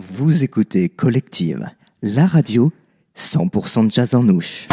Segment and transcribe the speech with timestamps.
[0.00, 1.68] Vous écoutez Collective,
[2.00, 2.72] la radio
[3.18, 4.66] 100% jazz en ouche.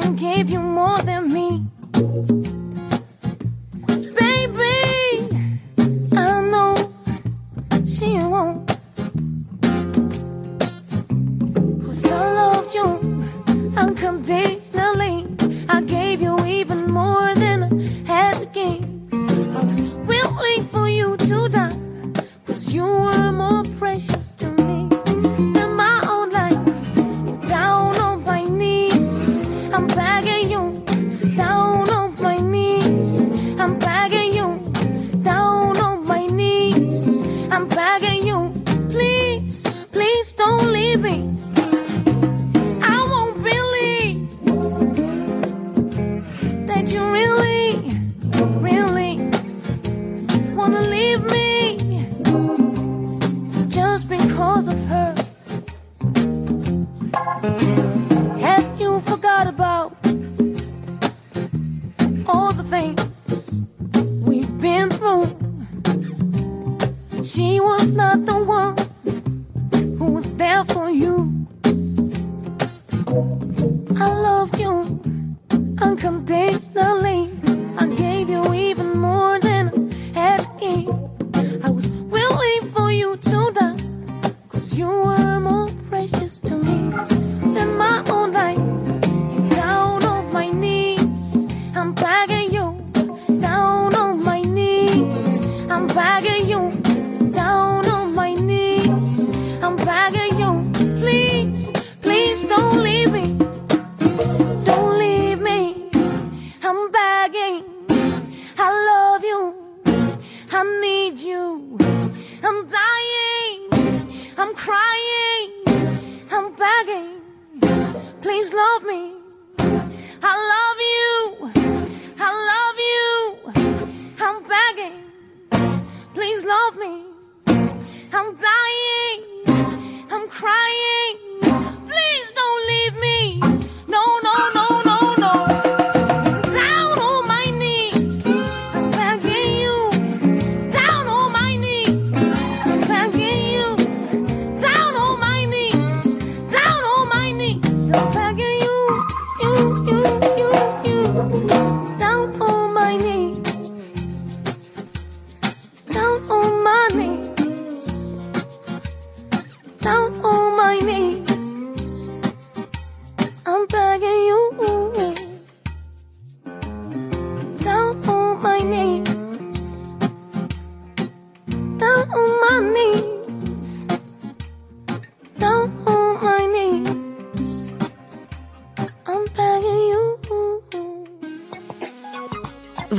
[0.00, 1.25] can give you more than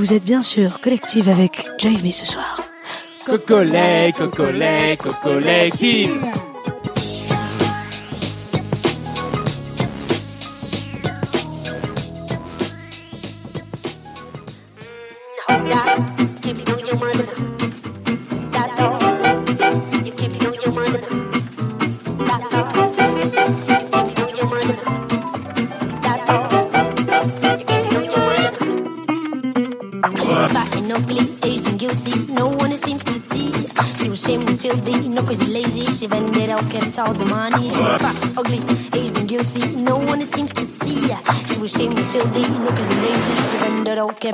[0.08, 2.64] Vous êtes bien sûr collective avec Me ce soir.
[3.26, 6.22] Cocolet, cocolet, cocollective.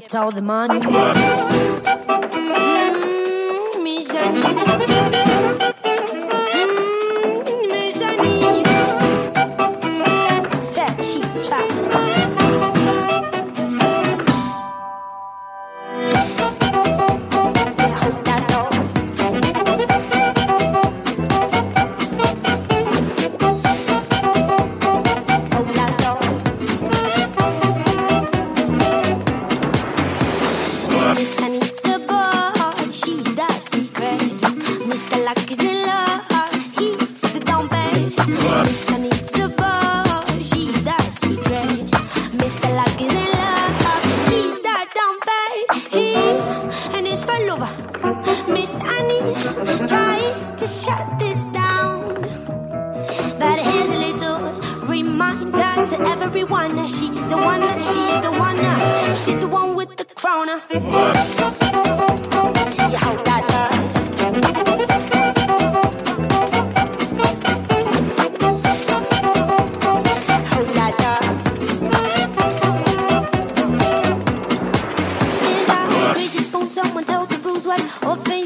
[0.03, 1.52] Kept all the money.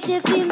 [0.07, 0.46] should be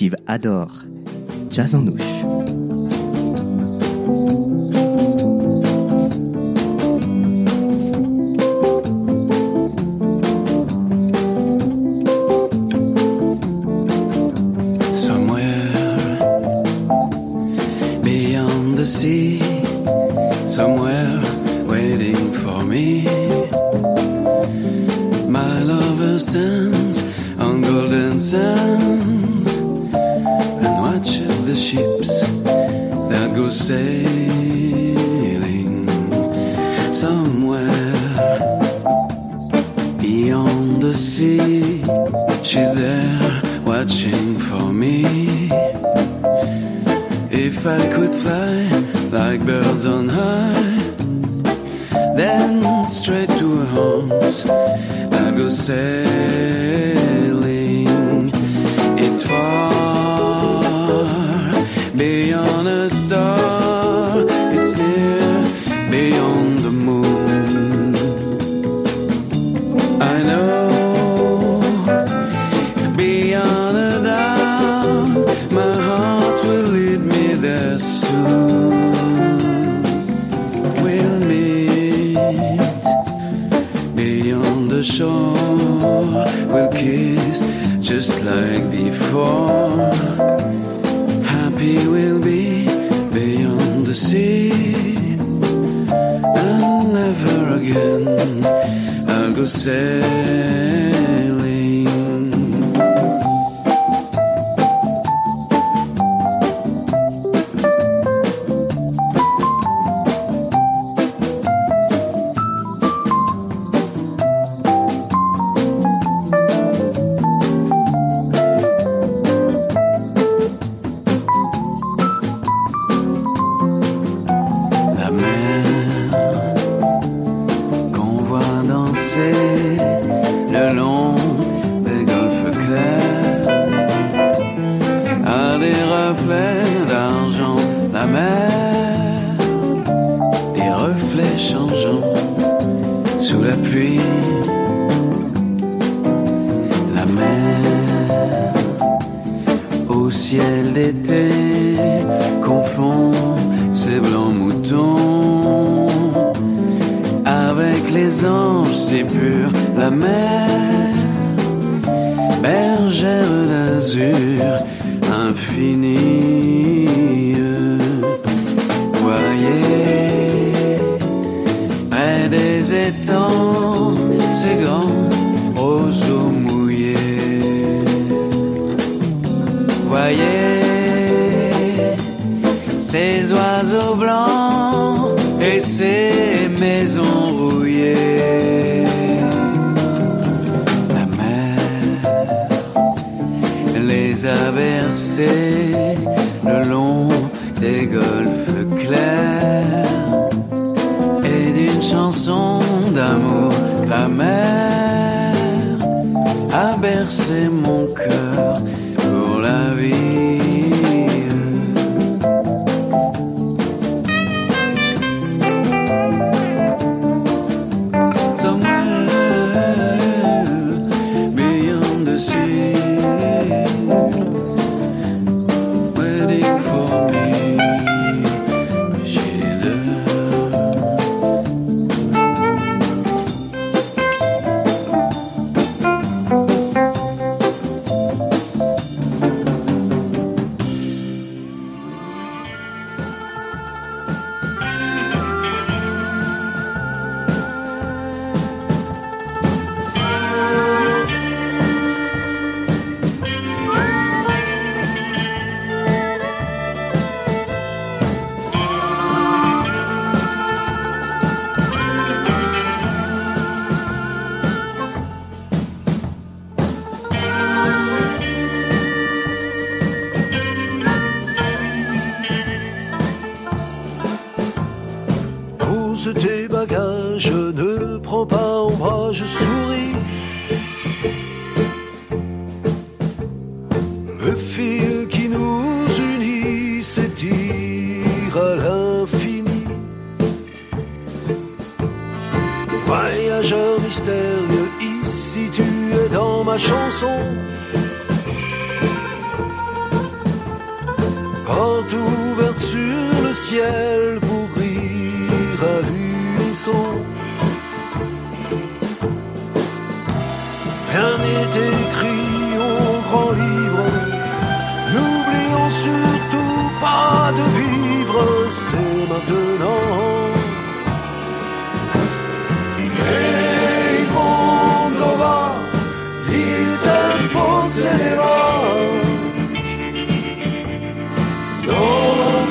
[0.00, 0.84] collective adore.
[1.50, 2.19] Jazz en ouche.
[33.50, 34.19] That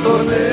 [0.09, 0.48] Cordero.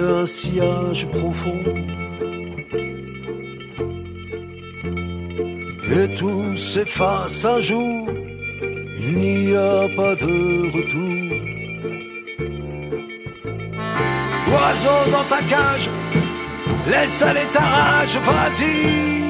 [0.00, 1.60] Un sillage profond.
[5.92, 8.08] Et tout s'efface un jour,
[9.08, 10.34] il n'y a pas de
[10.76, 11.20] retour.
[14.52, 15.88] Oiseau dans ta cage,
[16.90, 19.20] laisse aller ta rage, vas-y.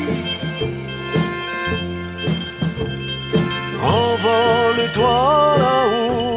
[3.82, 6.29] Envole-toi là-haut,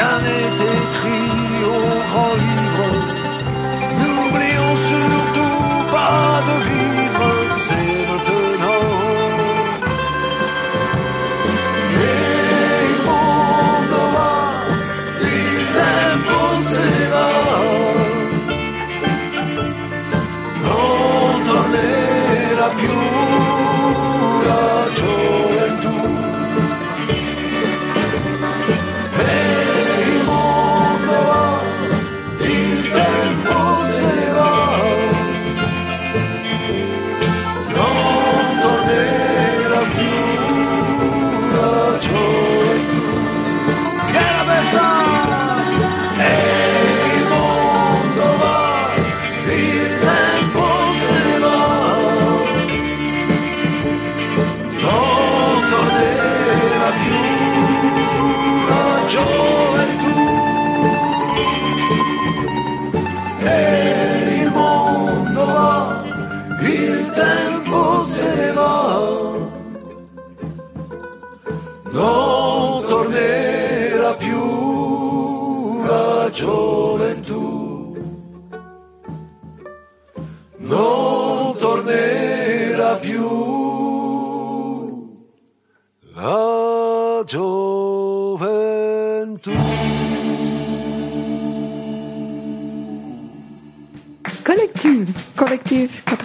[0.00, 2.49] Rien n'est écrit au grand livre.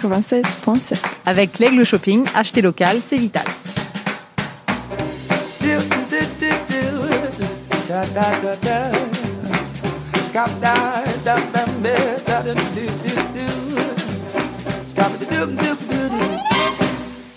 [0.08, 0.96] 96.7.
[1.26, 3.44] Avec l'Aigle Shopping, acheter local, c'est vital.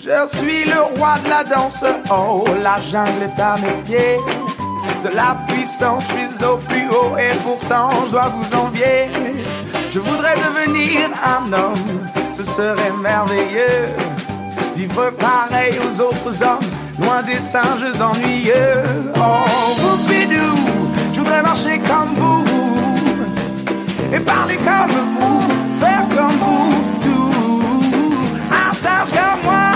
[0.02, 4.18] Je suis le roi de la danse, oh la jungle est à mes pieds.
[5.04, 9.08] De la puissance, je suis au plus haut et pourtant je dois vous envier.
[9.92, 12.09] Je voudrais devenir un homme,
[12.40, 13.90] ce serait merveilleux.
[14.74, 18.84] Vivre pareil aux autres hommes, loin des singes ennuyeux.
[19.16, 20.56] Oh, boupidou,
[21.14, 22.46] je voudrais marcher comme vous
[24.14, 25.42] et parler comme vous,
[25.82, 26.72] faire comme vous,
[27.02, 27.32] tout.
[28.50, 29.72] Un singe comme moi,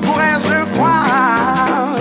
[0.00, 1.96] pourrais je croire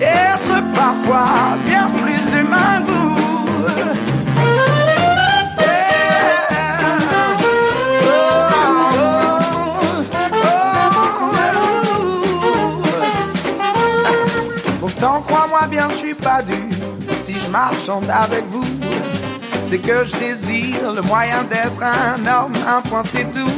[0.00, 3.14] être parfois bien plus humain que vous.
[15.70, 16.68] Bien, je suis pas dû.
[17.22, 18.64] Si je marchande avec vous,
[19.66, 22.52] c'est que je désire le moyen d'être un homme.
[22.68, 23.50] Un point, c'est tout.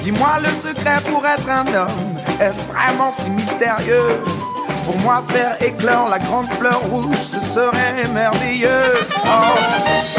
[0.00, 2.16] Dis-moi le secret pour être un homme.
[2.40, 4.08] Est-ce vraiment si mystérieux?
[4.84, 8.94] Pour moi, faire éclore la grande fleur rouge, ce serait merveilleux.
[9.24, 10.11] Oh.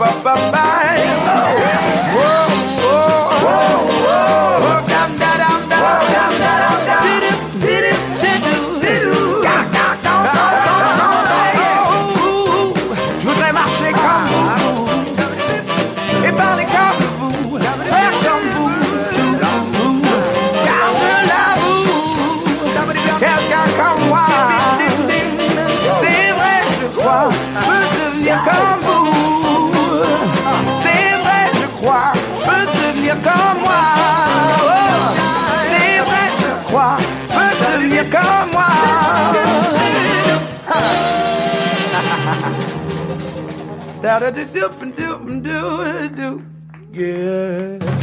[0.00, 0.96] Bye bye bye.
[2.14, 2.48] Whoa,
[2.80, 3.44] whoa.
[3.44, 3.89] whoa.
[44.10, 46.42] da da da do do do do
[46.92, 47.99] yeah.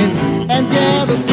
[0.00, 1.27] and get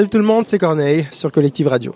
[0.00, 1.94] Salut tout le monde, c'est Corneille sur Collective Radio.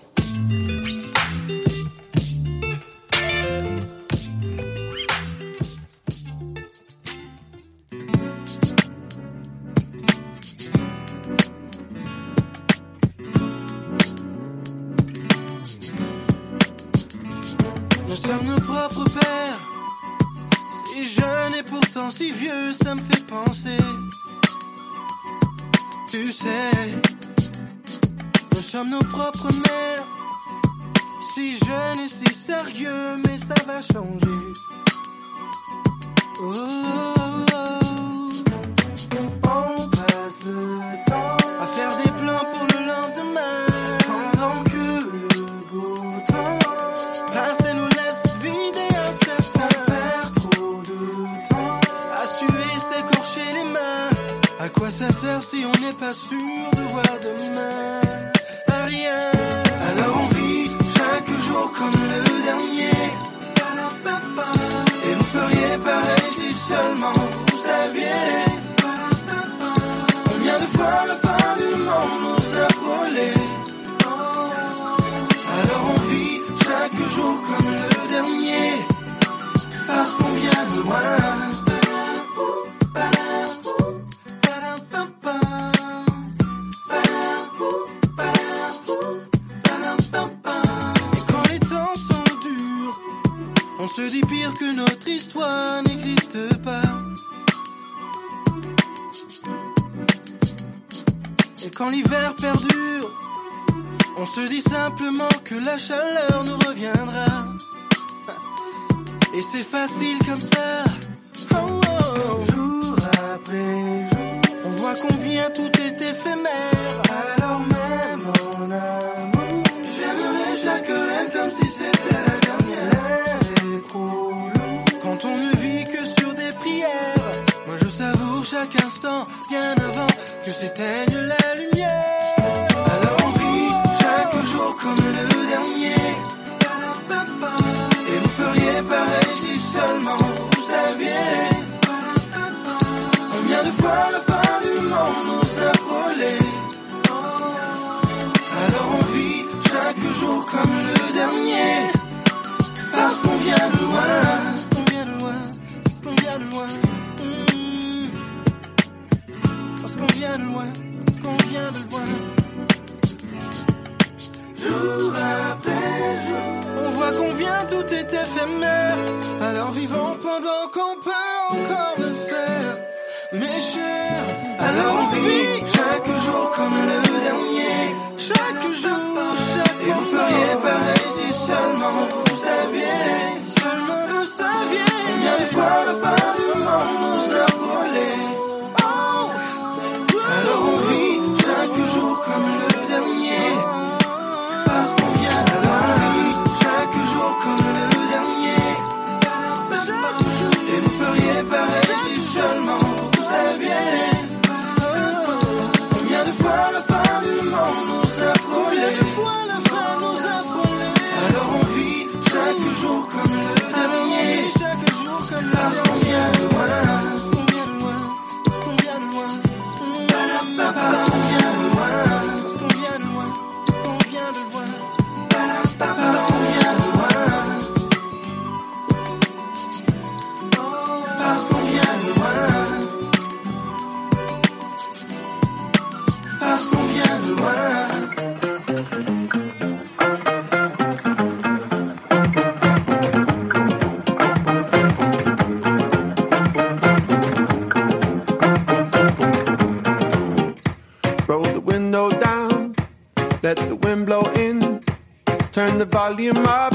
[256.14, 256.72] volume up,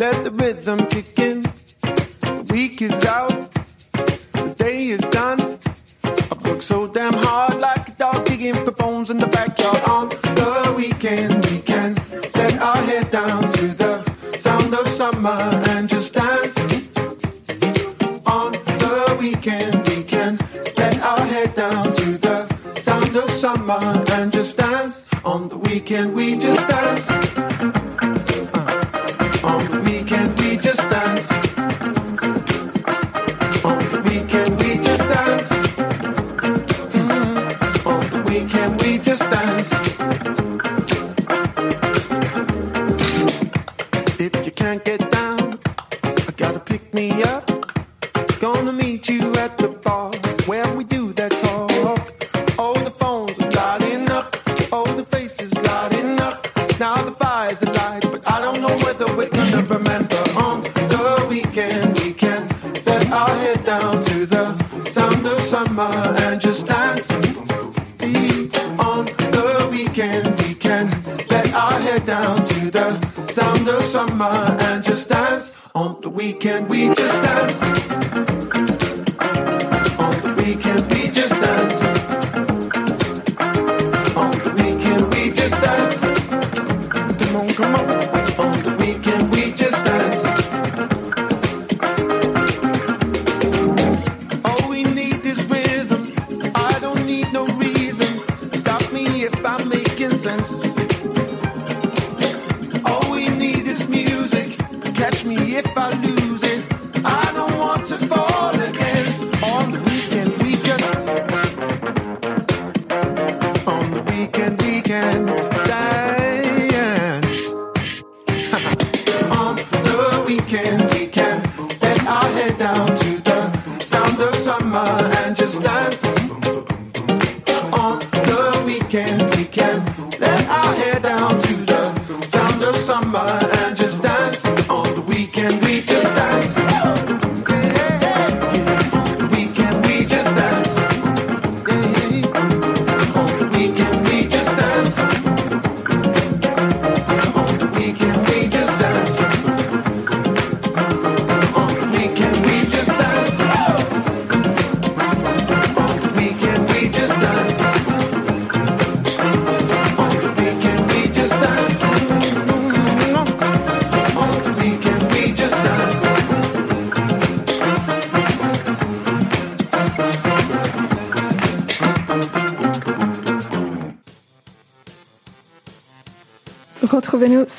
[0.00, 1.42] let the rhythm kick in.
[1.42, 3.52] The week is out,
[4.32, 5.56] the day is done.
[6.02, 9.78] I work so damn hard, like a dog digging for bones in the backyard.
[9.88, 11.94] On the weekend, we can
[12.34, 13.92] let our head down to the
[14.36, 15.40] sound of summer
[15.70, 16.58] and just dance.
[18.26, 20.36] On the weekend, we can
[20.76, 22.38] let our head down to the
[22.80, 23.80] sound of summer
[24.16, 25.08] and just dance.
[25.24, 27.49] On the weekend, we just dance.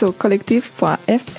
[0.09, 1.30] collectif.fr.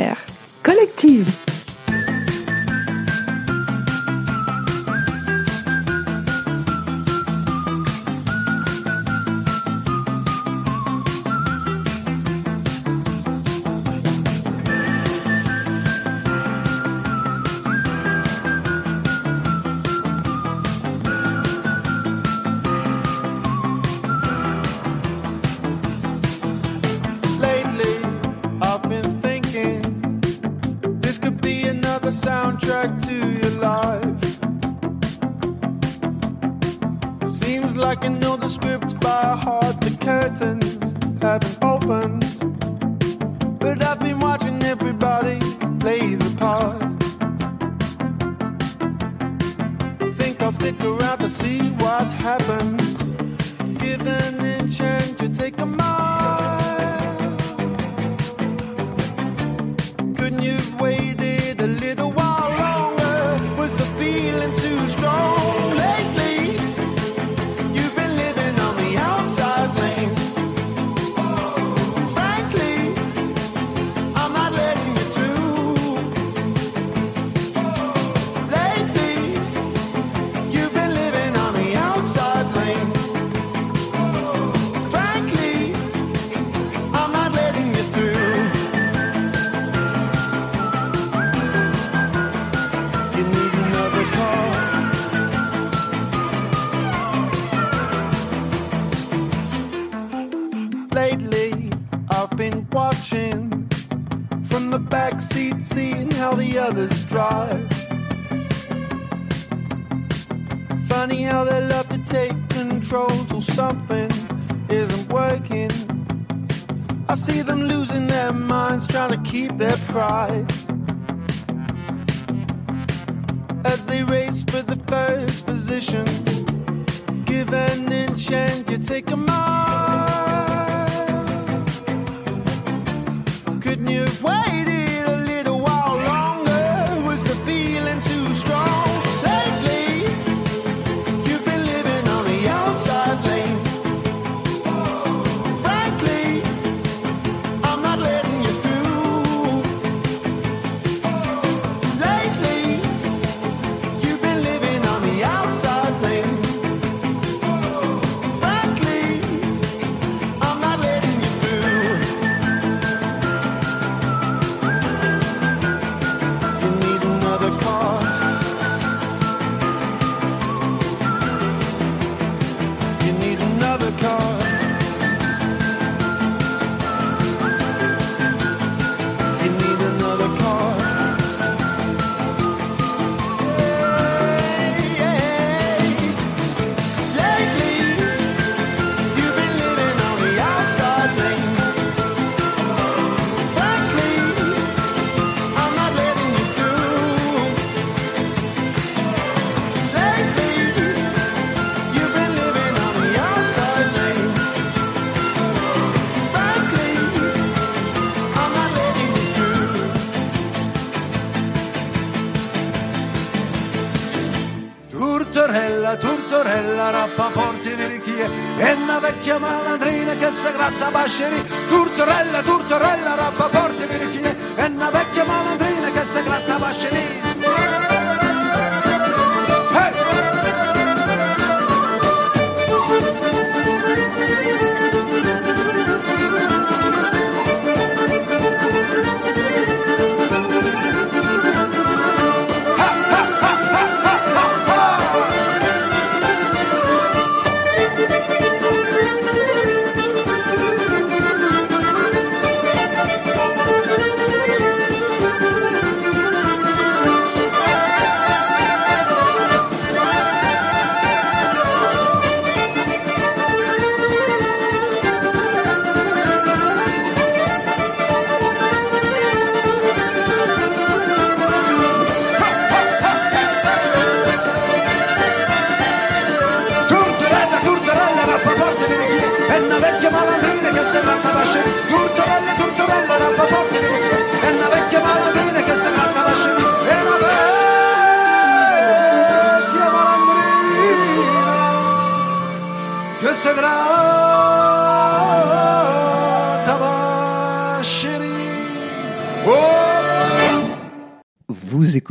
[220.82, 227.21] da basceri, turtorella, turtorella, roba porti virchine, è una vecchia malandrina che si gratta basceri.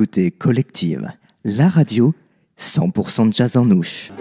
[0.01, 1.11] écoutez Collective,
[1.43, 2.15] la radio
[2.57, 4.11] 100% jazz en ouche.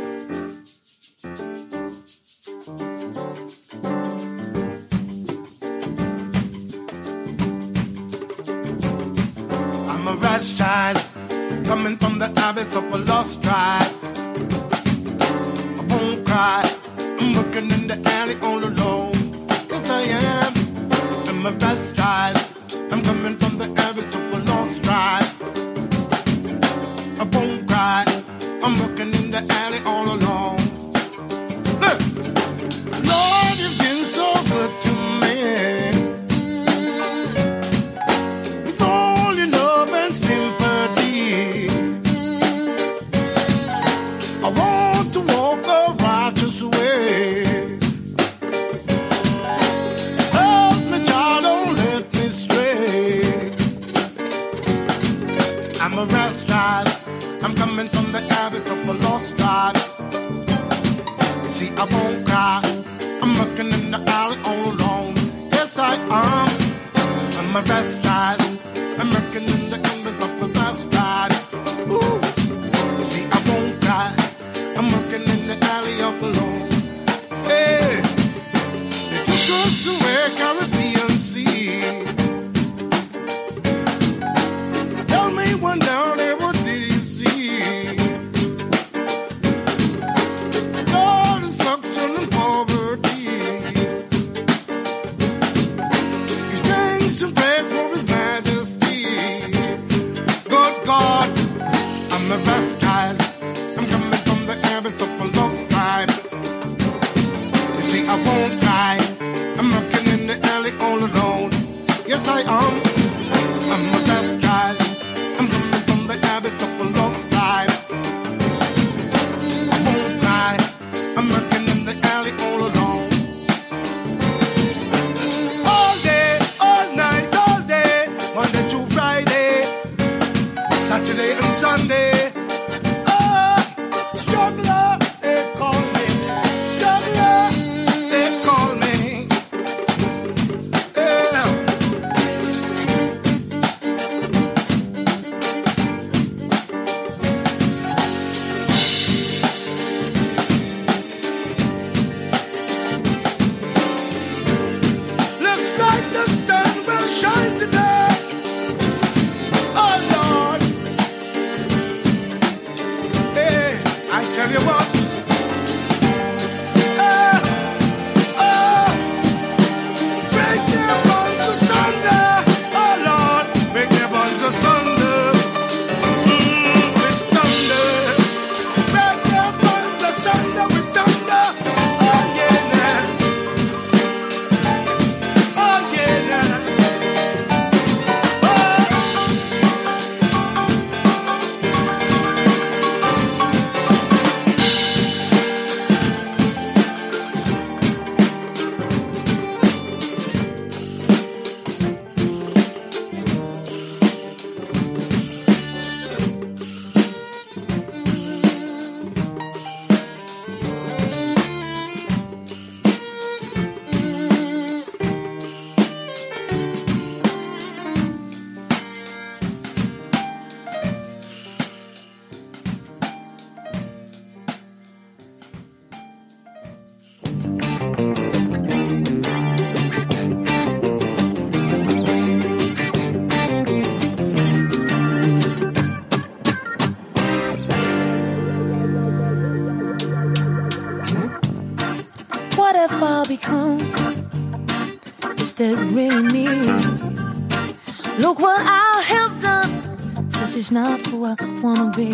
[250.60, 252.12] Is not who I wanna be.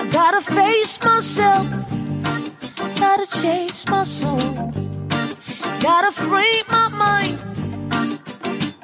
[0.00, 1.66] I gotta face myself.
[3.00, 4.72] Gotta chase my soul.
[5.80, 7.38] Gotta free my mind.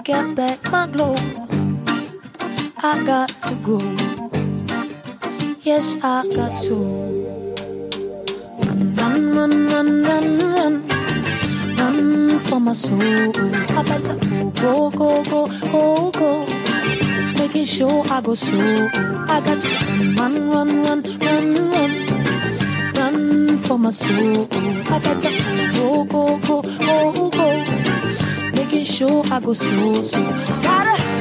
[0.03, 1.15] Get back my glow.
[2.91, 3.79] I got to go.
[5.63, 7.02] Yes, I got to.
[18.23, 18.89] Go slow.
[19.29, 19.69] I got to
[20.17, 21.93] run, run, run, run, run.
[22.95, 24.49] Run for my soul.
[24.53, 25.31] I better
[25.75, 27.65] go, go, go, go, go.
[28.55, 30.31] Making sure I go slow, slow.
[30.63, 31.12] Gotta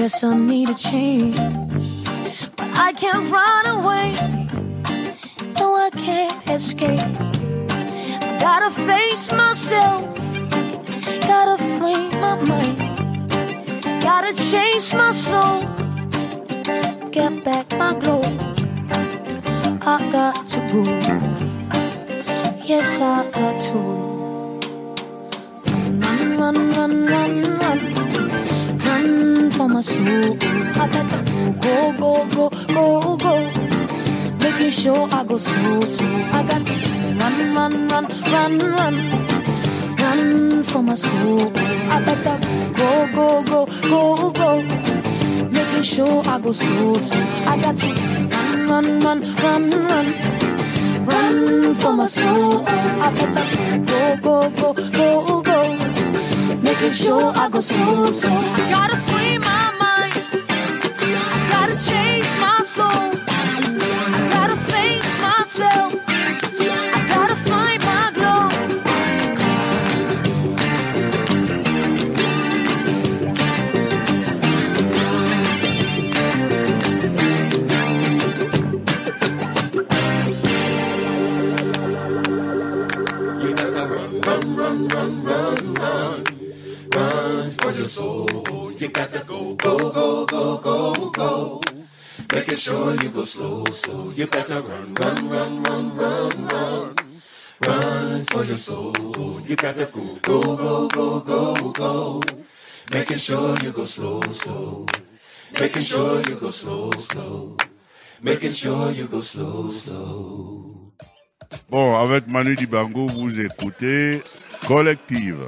[0.00, 1.36] Guess I need a change.
[2.56, 4.12] But I can't run away.
[5.58, 6.98] No, I can't escape.
[6.98, 10.02] I Gotta face myself.
[11.28, 13.30] Gotta free my mind.
[14.00, 15.68] Gotta change my soul.
[17.10, 18.22] Get back my glow.
[19.82, 20.82] I got to go.
[22.64, 23.49] Yes, I got
[30.88, 33.50] go, go, go, go, go.
[34.42, 36.28] Making sure I go slow, slow.
[36.32, 36.74] I got to
[37.20, 39.10] run, run, run, run, run.
[39.96, 41.52] Run for my soul.
[41.56, 42.38] I better
[42.76, 44.62] go, go, go, go, go.
[45.50, 47.26] Making sure I go slow, slow.
[47.46, 50.14] I got to run, run, run, run, run.
[51.04, 52.64] Run for my soul.
[52.66, 53.80] I better
[54.22, 55.76] go, go, go, go, go.
[56.62, 58.36] Making sure I go slow, slow.
[58.36, 59.29] I gotta free
[92.60, 96.94] Make sure you go slow, so you better run, run, run, run, run, run.
[97.66, 102.20] Run for your soul, you gotta go, go, go, go, go, go.
[102.92, 104.84] Making sure you go slow, slow.
[105.58, 107.56] Making sure you go slow, slow.
[108.20, 110.92] Making sure you go slow, slow.
[111.70, 114.20] Bon, avec Manu Dibango, vous écoutez
[114.66, 115.46] Collective.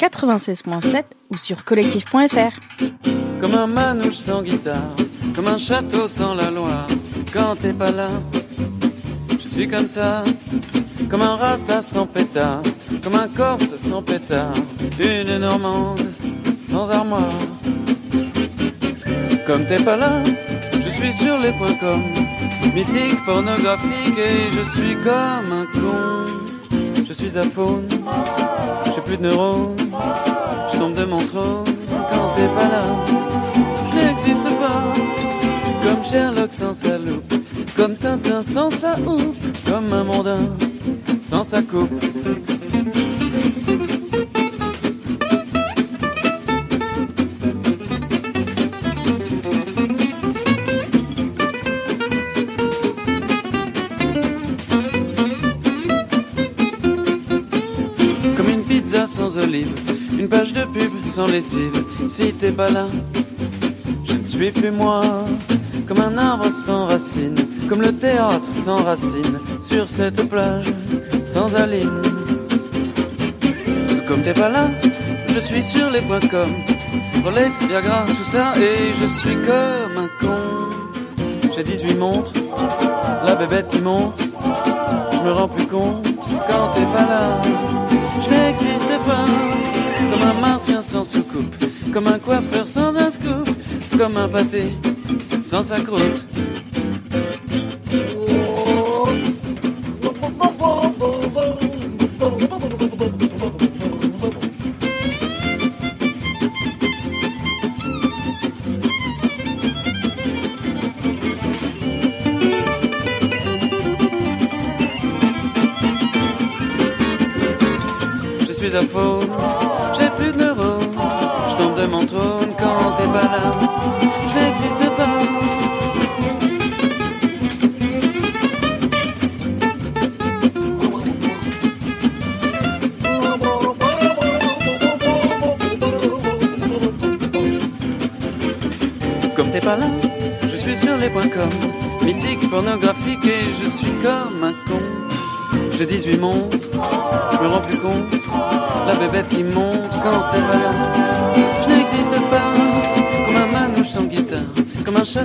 [0.00, 2.58] 96.7 ou sur collectif.fr.
[3.38, 4.96] Comme un manouche sans guitare,
[5.34, 6.86] comme un château sans la Loire.
[7.34, 8.08] Quand t'es pas là,
[9.42, 10.24] je suis comme ça.
[11.10, 12.62] Comme un rasta sans pétard,
[13.02, 14.54] comme un corse sans pétard.
[14.98, 16.00] Une normande
[16.64, 17.38] sans armoire.
[19.46, 20.22] Comme t'es pas là,
[20.82, 22.02] je suis sur les points com.
[22.74, 26.40] Mythique, pornographique et je suis comme un con.
[27.06, 27.88] Je suis à faune,
[28.94, 29.89] j'ai plus de neurones.
[30.80, 31.64] De mon trône
[32.10, 32.82] quand t'es pas là.
[33.86, 34.82] Je n'existe pas.
[35.84, 37.34] Comme Sherlock sans sa loupe.
[37.76, 39.36] Comme Tintin sans sa houppe.
[39.66, 40.38] Comme un mondain
[41.20, 41.90] sans sa coupe.
[61.10, 61.84] Sans lessive.
[62.06, 62.86] Si t'es pas là,
[64.04, 65.02] je ne suis plus moi.
[65.88, 67.34] Comme un arbre sans racines,
[67.68, 70.72] comme le théâtre sans racines, sur cette plage
[71.24, 72.02] sans aline.
[74.06, 74.68] Comme t'es pas là,
[75.34, 76.50] je suis sur les points com.
[77.24, 81.52] Rolex, Viagra, tout ça, et je suis comme un con.
[81.56, 82.32] J'ai 18 montres,
[83.26, 84.20] la bébête qui monte,
[85.12, 86.06] je me rends plus compte
[86.48, 87.42] quand t'es pas là.
[88.22, 89.69] Je n'existe pas
[90.10, 91.54] comme un martien sans soucoupe,
[91.92, 93.48] comme un coiffeur sans un scoop,
[93.98, 94.72] comme un pâté
[95.42, 96.26] sans sa croûte.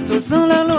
[0.06, 0.75] 走上了路。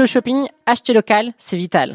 [0.00, 1.94] L'Aigle Shopping, acheter local, c'est vital.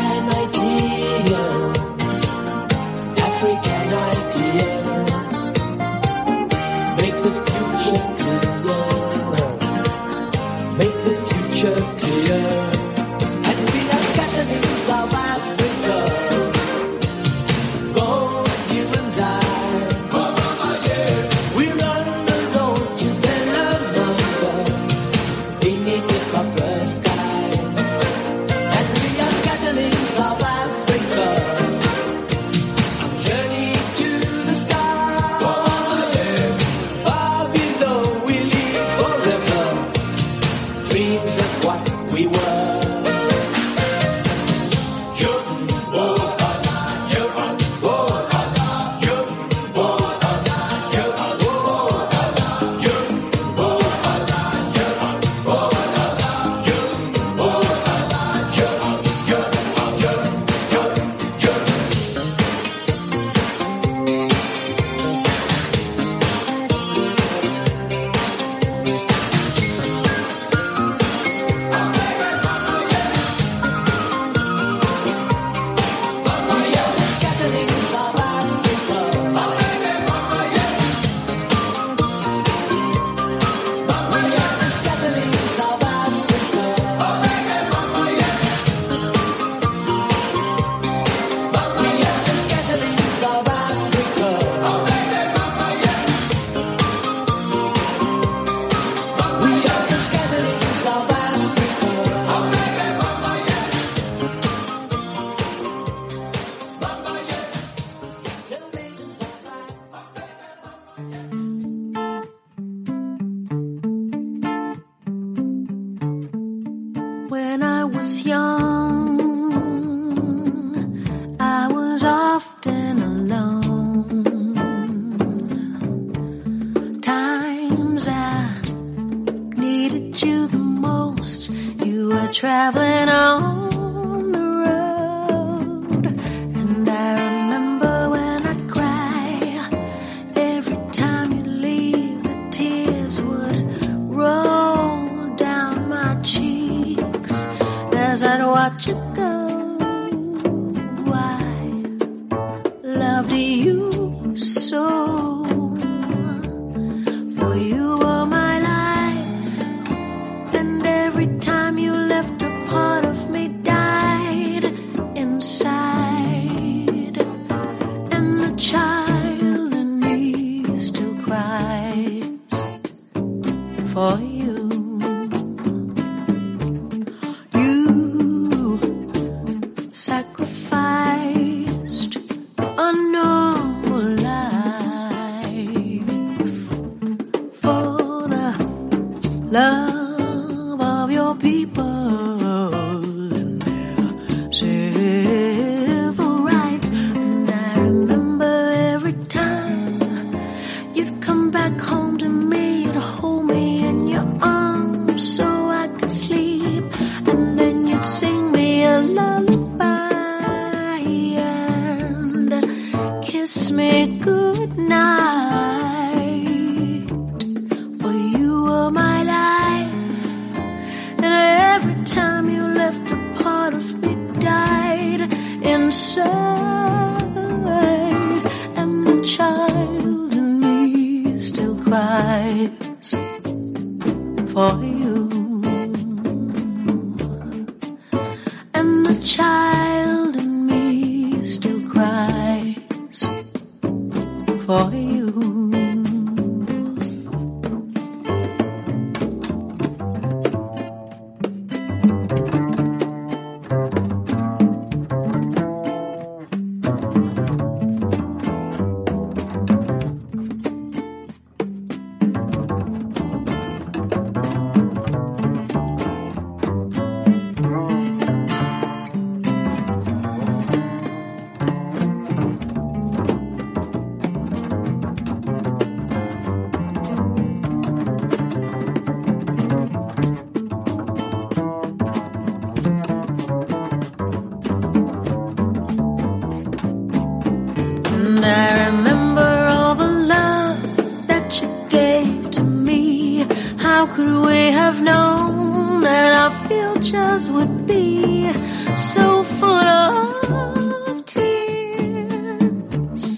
[294.13, 298.51] could we have known that our futures would be
[298.95, 302.19] so full of tears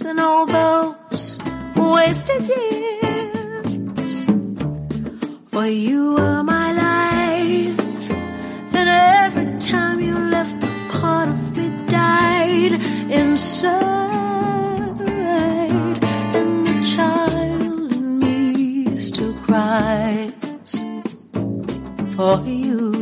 [0.02, 1.40] and all those
[1.76, 4.26] wasted years?
[5.52, 6.18] For you
[22.24, 22.93] for you.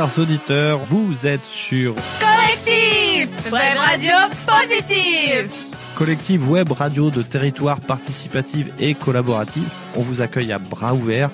[0.00, 4.12] Chers auditeurs, vous êtes sur Collectif Web Radio
[4.46, 5.52] Positive
[5.94, 9.66] Collective Web Radio de territoire participatif et collaboratif.
[9.96, 11.28] On vous accueille à bras ouverts.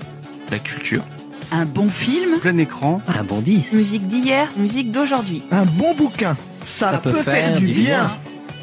[0.50, 1.04] La culture.
[1.52, 3.00] Un bon film Plein écran.
[3.06, 3.74] Un bon 10.
[3.74, 5.44] Musique d'hier, musique d'aujourd'hui.
[5.52, 8.10] Un bon bouquin, ça, peut, faire, du bien.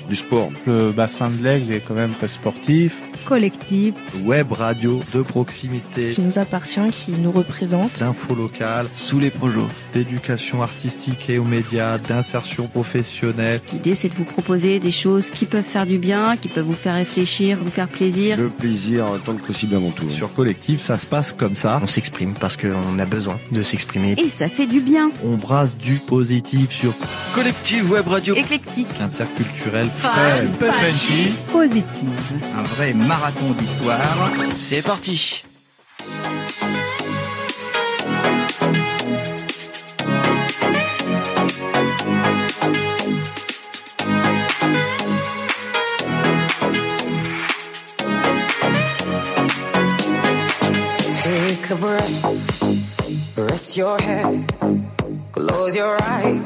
[0.09, 0.49] Du sport.
[0.67, 2.97] Le bassin de l'Aigle est quand même très sportif.
[3.25, 3.93] Collective.
[4.23, 6.09] Web radio de proximité.
[6.11, 7.99] Qui nous appartient, qui nous représente.
[7.99, 8.87] D'infos locales.
[8.91, 9.53] Sous les projets.
[9.93, 13.61] D'éducation artistique et aux médias, d'insertion professionnelle.
[13.71, 16.73] L'idée, c'est de vous proposer des choses qui peuvent faire du bien, qui peuvent vous
[16.73, 18.37] faire réfléchir, vous faire plaisir.
[18.37, 20.09] Le plaisir, tant que possible avant tout.
[20.09, 21.79] Sur Collectif, ça se passe comme ça.
[21.83, 24.15] On s'exprime parce qu'on a besoin de s'exprimer.
[24.17, 25.11] Et ça fait du bien.
[25.23, 26.93] On brasse du positif sur
[27.33, 28.35] Collective Web Radio.
[28.35, 28.87] Éclectique.
[28.99, 29.87] interculturel.
[29.97, 30.09] Fun,
[30.59, 31.31] punchy.
[31.51, 32.09] Positive.
[32.57, 33.99] Un vrai marathon d'histoire.
[34.55, 35.43] C'est parti.
[51.13, 54.43] Take a breath, rest your head,
[55.31, 56.41] close your eyes.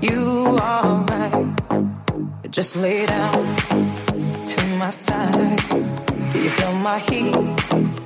[0.00, 2.50] You are right.
[2.50, 3.91] Just lay down
[4.82, 5.58] my side.
[6.32, 7.36] Do you feel my heat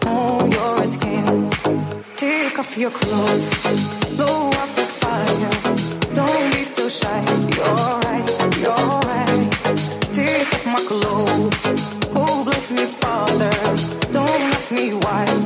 [0.06, 1.50] on your skin?
[2.16, 5.54] Take off your clothes, blow up the fire.
[6.18, 7.20] Don't be so shy.
[7.56, 8.28] You're right,
[8.62, 9.48] you're right.
[10.20, 11.80] Take off my clothes.
[12.14, 13.54] Oh, bless me, Father.
[14.12, 15.45] Don't ask me why.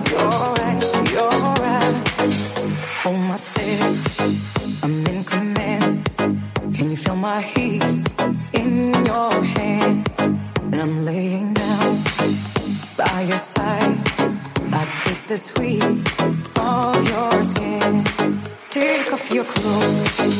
[15.30, 15.80] The sweet
[16.58, 18.02] of your skin.
[18.68, 20.39] Take off your clothes,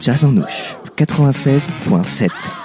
[0.00, 0.34] Jazz en
[1.06, 2.55] 96.7.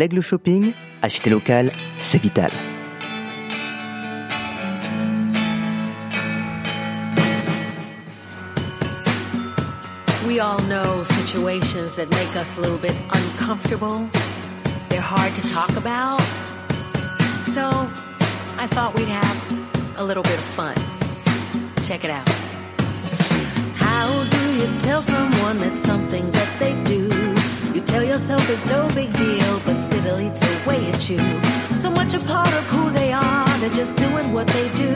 [0.00, 0.72] L'Aigle Shopping,
[1.02, 2.50] acheter local, c'est vital.
[10.26, 14.08] We all know situations that make us a little bit uncomfortable.
[14.88, 16.22] They're hard to talk about.
[17.44, 17.68] So
[18.56, 20.76] I thought we'd have a little bit of fun.
[21.86, 22.26] Check it out.
[23.76, 26.99] How do you tell someone that something that they do?
[27.90, 31.18] Tell yourself it's no big deal, but still eats away at you.
[31.74, 34.94] So much a part of who they are, they're just doing what they do.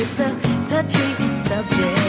[0.00, 0.30] It's a
[0.64, 2.01] touchy subject.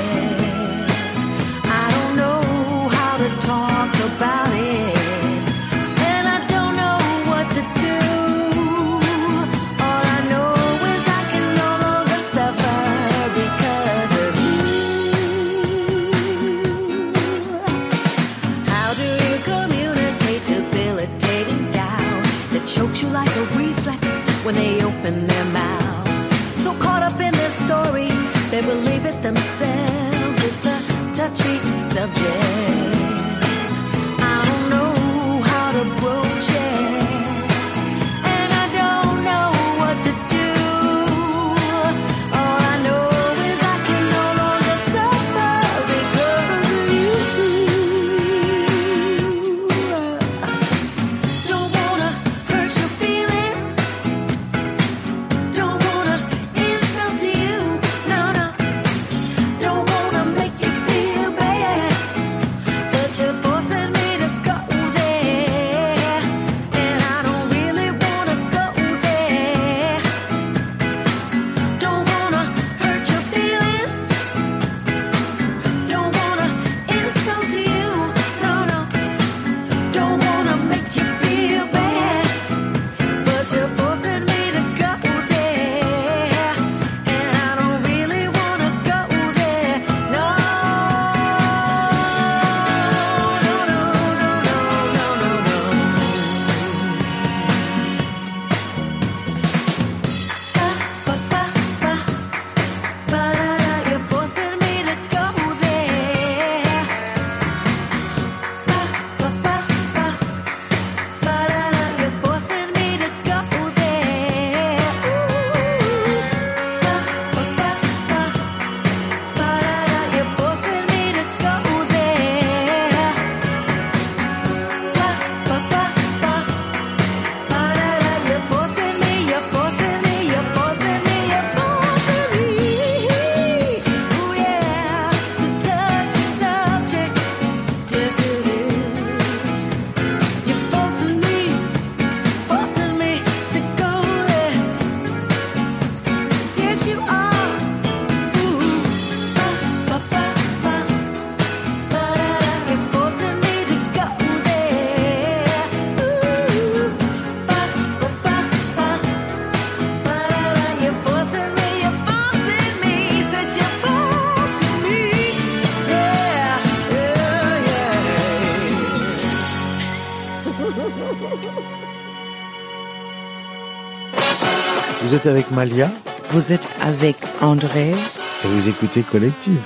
[175.23, 175.89] Êtes avec Malia
[176.31, 179.61] Vous êtes avec André et vous écoutez Collective.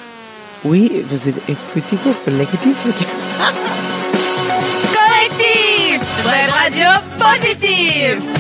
[0.64, 2.76] Oui, vous êtes écoutez Collective.
[4.94, 8.37] Collectif Web Radio Positive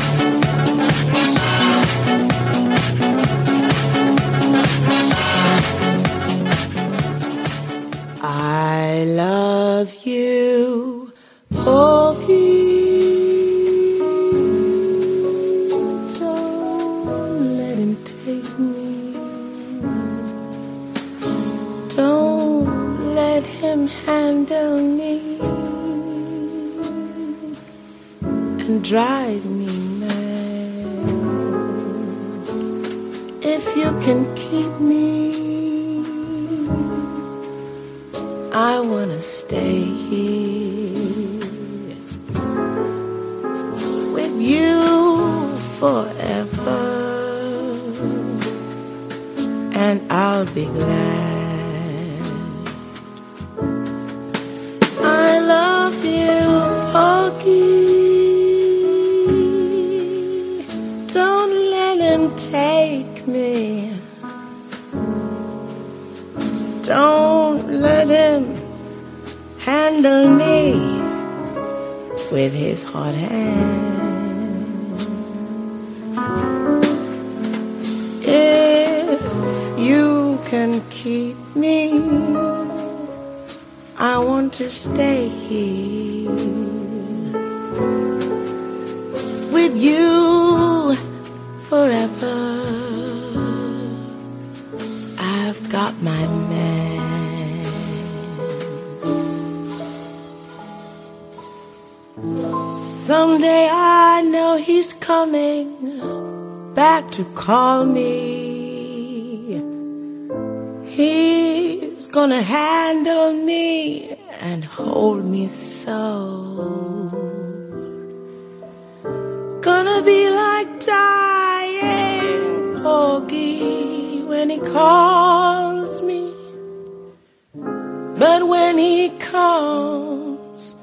[129.68, 130.76] comes,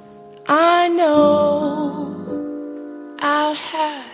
[0.46, 1.16] I know
[3.20, 4.12] I'll have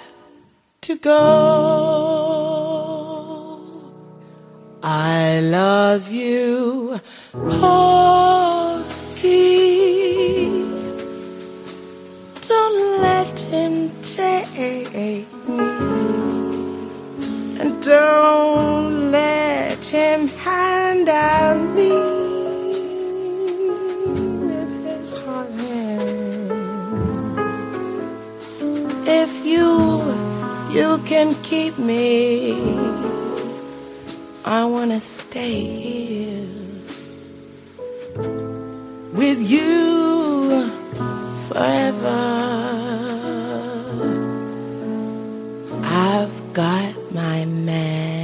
[0.82, 1.20] to go.
[4.82, 7.01] I love you,
[7.32, 7.80] Porgy.
[12.51, 13.74] Don't let him
[14.18, 14.51] take
[14.94, 15.26] me.
[17.62, 20.20] And don't let him
[30.72, 32.52] you can keep me,
[34.44, 36.47] I wanna stay here
[39.12, 40.70] with you
[41.48, 42.20] forever.
[45.82, 48.19] I've got my man.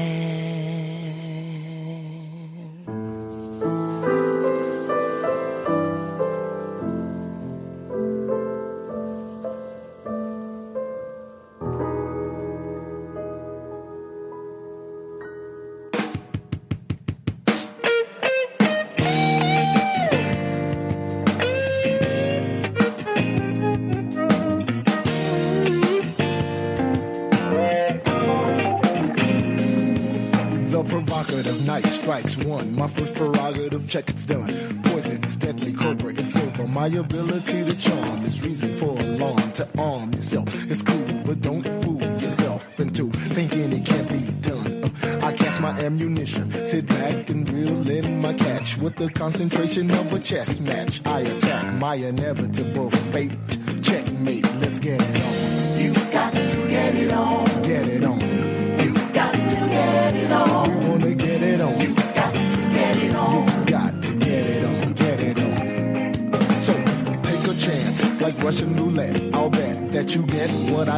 [36.87, 36.97] It's.
[36.97, 39.53] My ability to charm is reason for alarm.
[39.53, 44.93] To arm yourself It's cool, but don't fool yourself into thinking it can't be done.
[45.23, 50.13] I cast my ammunition, sit back and reel in my catch with the concentration of
[50.13, 51.03] a chess match.
[51.05, 53.56] I attack my inevitable fate.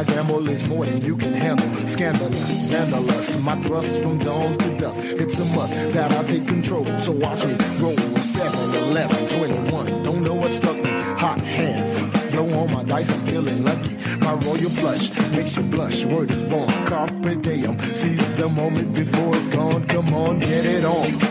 [0.09, 1.87] Gamble is more than you can handle.
[1.87, 3.37] Scandalous, scandalous.
[3.37, 4.99] My thrust from dawn to dusk.
[5.01, 6.85] It's a must that I take control.
[6.99, 10.03] So watch me roll 7, 11, 21.
[10.03, 10.89] Don't know what struck me.
[11.23, 12.31] Hot hand.
[12.31, 13.95] Blow on my dice, I'm feeling lucky.
[14.19, 16.05] My royal flush makes you blush.
[16.05, 16.69] Word is born.
[16.85, 17.79] Carpe diem.
[17.79, 19.83] Seize the moment before it's gone.
[19.85, 21.28] Come on, get it on.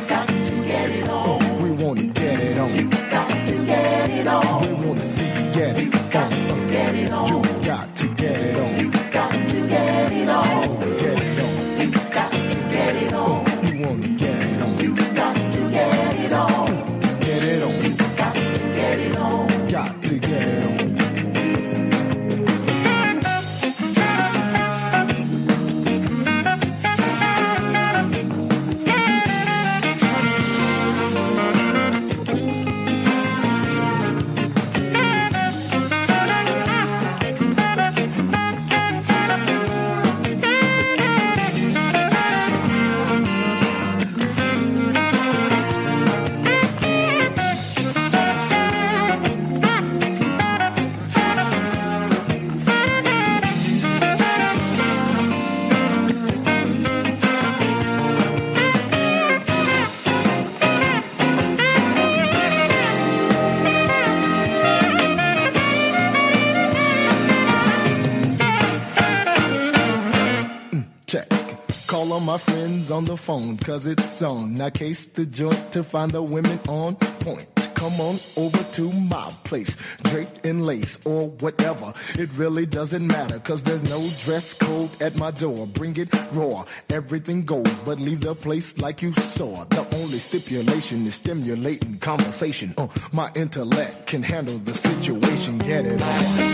[72.98, 74.54] On the phone, cause it's on.
[74.54, 77.46] Now case the joint to find the women on point.
[77.76, 81.94] Come on over to my place, draped in lace or whatever.
[82.14, 85.68] It really doesn't matter, cause there's no dress code at my door.
[85.68, 89.64] Bring it raw, everything goes, but leave the place like you saw.
[89.66, 92.74] The only stipulation is stimulating conversation.
[92.76, 96.48] Uh, my intellect can handle the situation, get it on.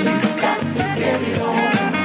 [0.99, 2.04] Get it on.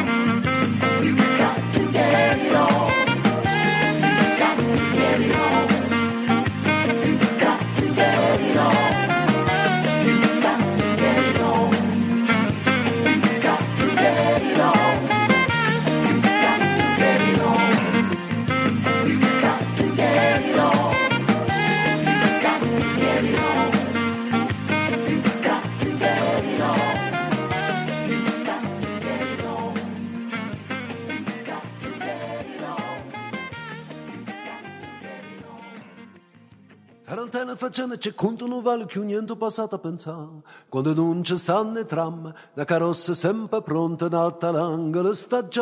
[38.00, 40.42] C'è conto non vale più niente passato a pensare.
[40.68, 45.62] Quando non ci stanno tram, la carrozza sempre pronta, nata l'angolo sta già.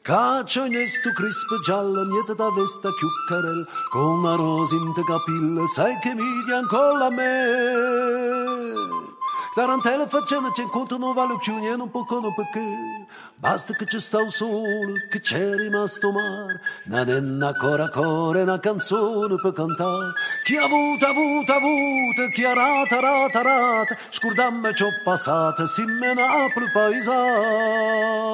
[0.00, 5.66] Caccia in esto crispo giallo, niente da vesta chiuccarel, con una rosa in te capille,
[5.66, 9.15] sai che mi dia ancora a me.
[9.56, 13.06] Tarantella facendo c'è conto non vale più niente un po' perché.
[13.36, 18.60] Basta che ci sta il sole, che c'è rimasto mare, una denna cora cora, una
[18.60, 20.12] canzone per cantare.
[20.44, 26.12] Chi ha avuto, avuto, avuto, chi ha rata, rata, rata, scordammi ciò passato, si me
[26.12, 28.26] Napoli paesato.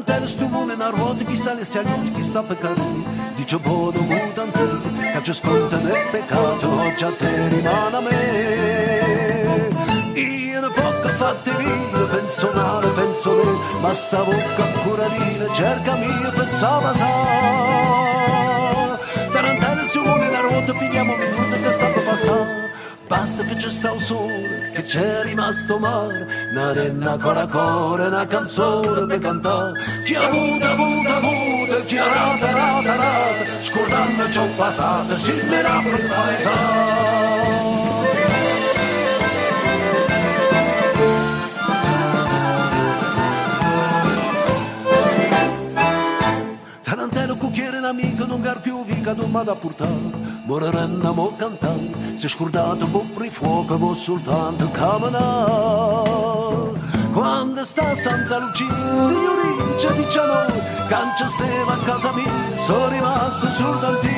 [0.00, 0.76] Tarantella stu mune
[1.26, 2.82] chi sale si alluti chi sta peccando
[3.34, 4.80] dice buono mutante
[5.12, 9.68] che ci sconta nel peccato oggi a te rimane a me.
[10.14, 13.44] Io ne poco fatte via penso male penso me
[13.80, 18.98] ma sta bocca ancora lì cerca mia pensava sa.
[19.32, 22.72] Tarantella su mune ruote pigliamo minuto che sta per passare
[23.10, 28.24] Basta che c'è sta un sole, che c'è rimasto mare, una renna cora cora, una
[28.24, 29.72] canzone per cantare.
[30.04, 35.80] Chi ha avuto, avuto, avuto, chi ha rata, rata, rata, scordando ciò passato, si mirà
[35.82, 37.08] per paesato.
[46.82, 52.16] Tarantella cucchiere un amico non gar più vica non vado a portare Moreranno mo cantare
[52.16, 56.10] Si è scordato un po' fuoco mo soltanto camminare
[57.12, 60.50] Quando sta Santa Lucia Signorin c'è diciamo
[60.88, 64.08] Cancia steva a casa mia Sono rimasto surdantino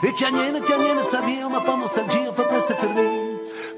[0.00, 3.25] E chiagnene chiagnene savia Ma pa nostalgia fa presto e fermare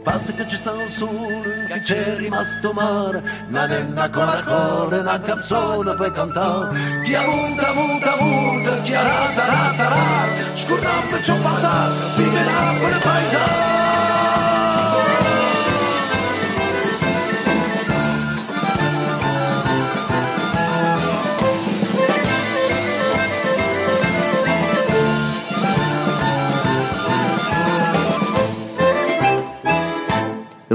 [0.02, 5.20] Basta che ci sta il sole, che c'è rimasto mare, una denna cora cora, una
[5.20, 7.02] canzone per cantare.
[7.04, 12.74] Chi ha avuto, avuto, avuto, chi ha rata, rata, rata, scordando ciò passato, si verrà
[12.78, 12.98] per il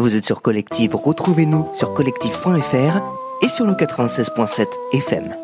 [0.03, 3.01] Vous êtes sur Collective, retrouvez-nous sur collective.fr
[3.41, 5.42] et sur le 96.7 FM.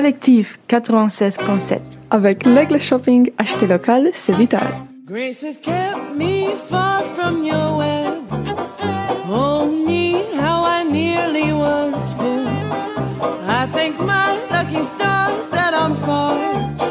[0.00, 1.78] Collectif 96.7.
[2.08, 4.66] Avec l'Aigle Shopping, acheter local, c'est vital.
[5.04, 8.22] Grace has kept me far from your web.
[9.28, 12.48] Oh me, how I nearly was fooled.
[13.46, 16.89] I thank my lucky stars that I'm far.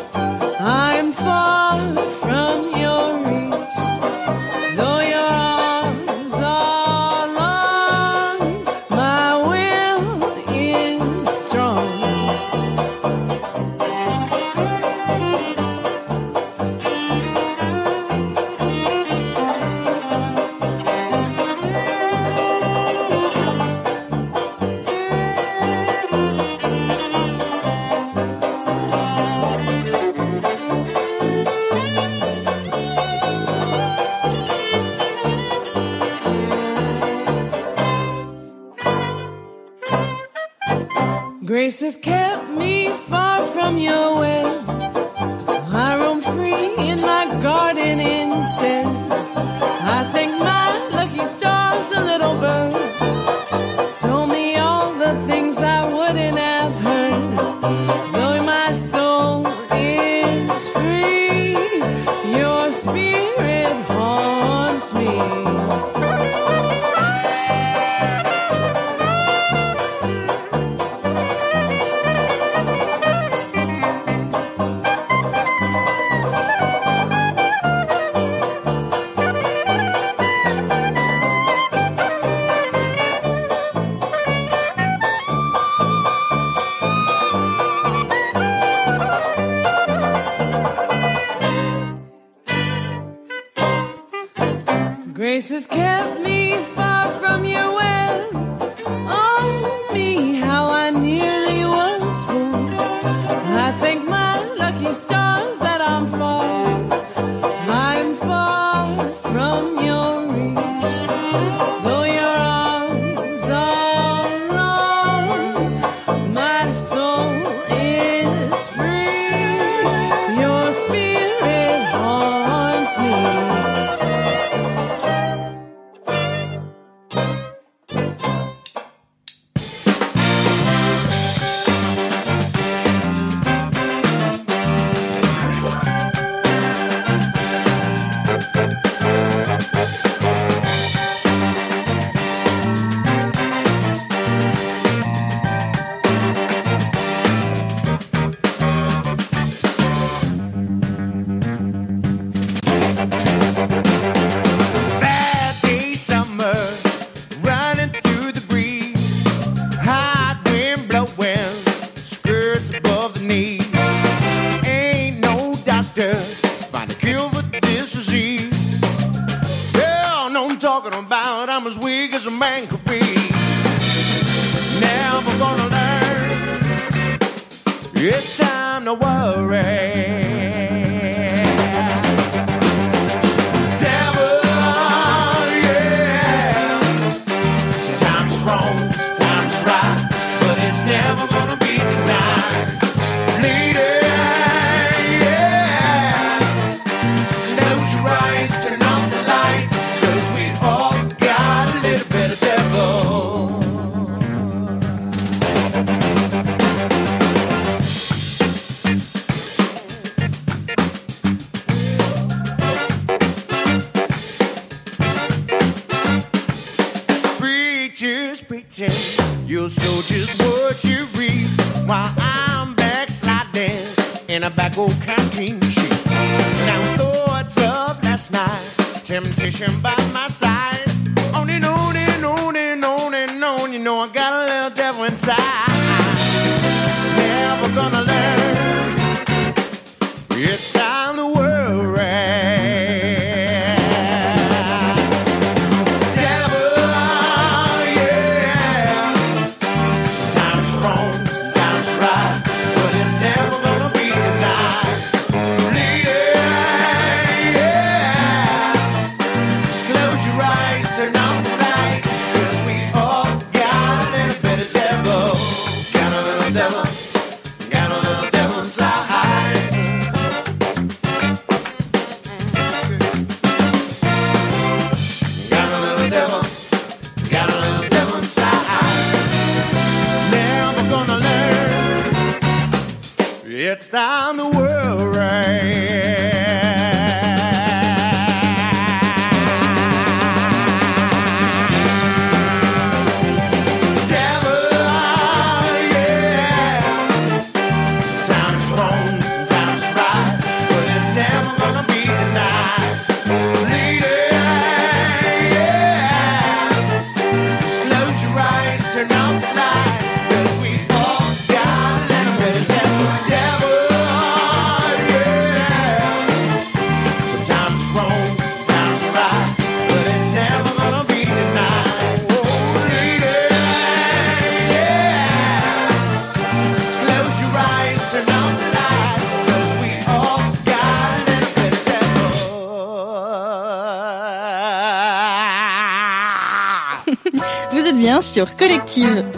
[338.22, 339.32] Sur Collective.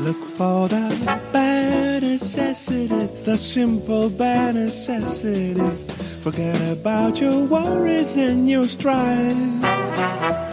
[0.00, 5.84] Look for the bad necessities, the simple bad necessities.
[6.22, 9.36] Forget about your worries and your strife.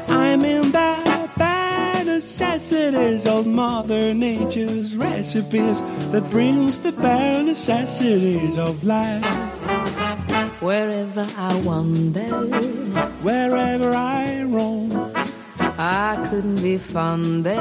[0.09, 5.81] I'm in the bad necessities of Mother Nature's recipes
[6.11, 9.58] that brings the bad necessities of life.
[10.59, 12.29] Wherever I wander,
[13.23, 14.91] Wherever I roam,
[15.77, 17.59] I couldn't be fonder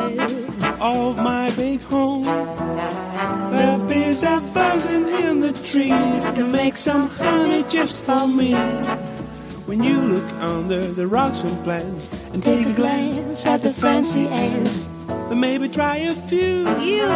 [0.80, 2.24] of my big home.
[2.24, 5.90] The bees are buzzing in the tree
[6.34, 8.54] to make some honey just for me.
[9.68, 14.26] When you look under the rocks and plants and take, a glance at the fancy
[14.28, 14.78] ants,
[15.28, 16.66] then maybe try a few.
[16.80, 17.06] You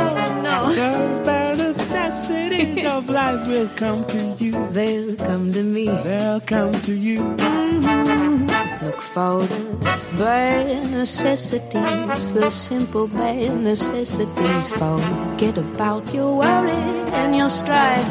[0.44, 0.70] know.
[0.74, 4.52] The bare necessities of life will come to you.
[4.68, 5.86] They'll come to me.
[5.86, 7.20] They'll come to you.
[7.20, 8.84] Mm-hmm.
[8.84, 14.68] Look for the bare necessities, the simple bare necessities.
[14.68, 16.82] Forget about your worry
[17.16, 18.10] and your strife.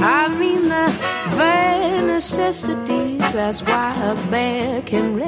[0.00, 3.20] I mean the bare necessities.
[3.32, 5.20] That's why a bear can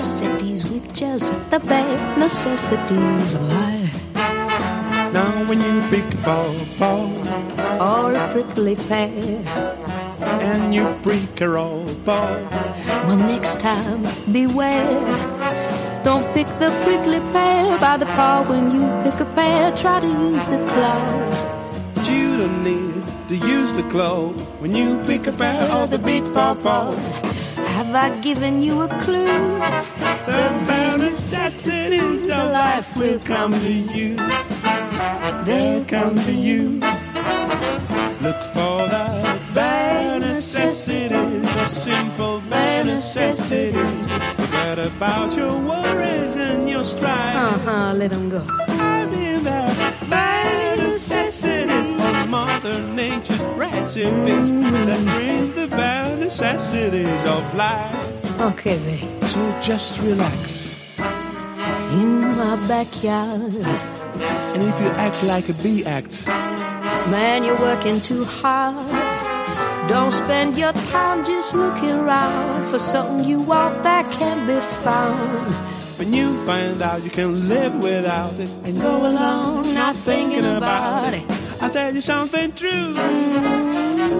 [0.42, 4.14] ease with just the bare necessities of life.
[5.16, 7.10] Now when you pick a ball, ball,
[7.90, 9.42] Or a prickly pear.
[10.50, 12.38] and you break a roll ball,
[13.06, 14.02] Well, next time,
[14.32, 15.00] beware.
[16.04, 18.44] Don't pick the prickly pear by the paw.
[18.50, 21.02] When you pick a pear, try to use the claw.
[21.94, 22.95] but you don't need
[23.28, 24.28] to use the claw
[24.60, 26.92] when you pick a pair of the big paw paw.
[27.76, 29.58] Have I given you a clue?
[30.26, 34.16] The bare necessities of life will come to you.
[35.44, 36.80] They'll come to you.
[38.26, 44.06] Look for the bare necessities, the simple bare necessities.
[44.36, 47.36] Forget about your worries and your strife.
[47.36, 48.44] Uh huh, let them go.
[48.68, 51.85] I'm in the bare necessities
[52.28, 58.40] Mother Nature's recipes that brings the bare necessities of life.
[58.40, 59.24] Okay, babe.
[59.24, 60.74] So just relax.
[61.92, 63.54] In my backyard,
[64.54, 66.26] And if you act like a bee act,
[67.10, 68.76] man, you're working too hard.
[69.88, 75.38] Don't spend your time just looking around for something you want that can't be found.
[75.98, 81.14] when you find out you can live without it and go along not thinking about
[81.14, 81.24] it,
[81.60, 82.92] I'll tell you something true.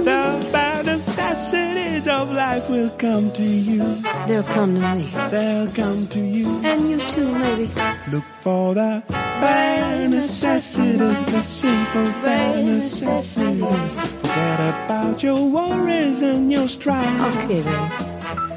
[0.05, 3.83] The bare necessities of life will come to you.
[4.27, 5.11] They'll come to me.
[5.31, 6.61] They'll come to you.
[6.65, 7.71] And you too, maybe.
[8.11, 13.95] Look for the bare necessities, the simple bare necessities.
[13.95, 17.37] Forget about your worries and your strife.
[17.37, 17.91] Okay, babe.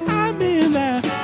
[0.08, 1.19] I'm in the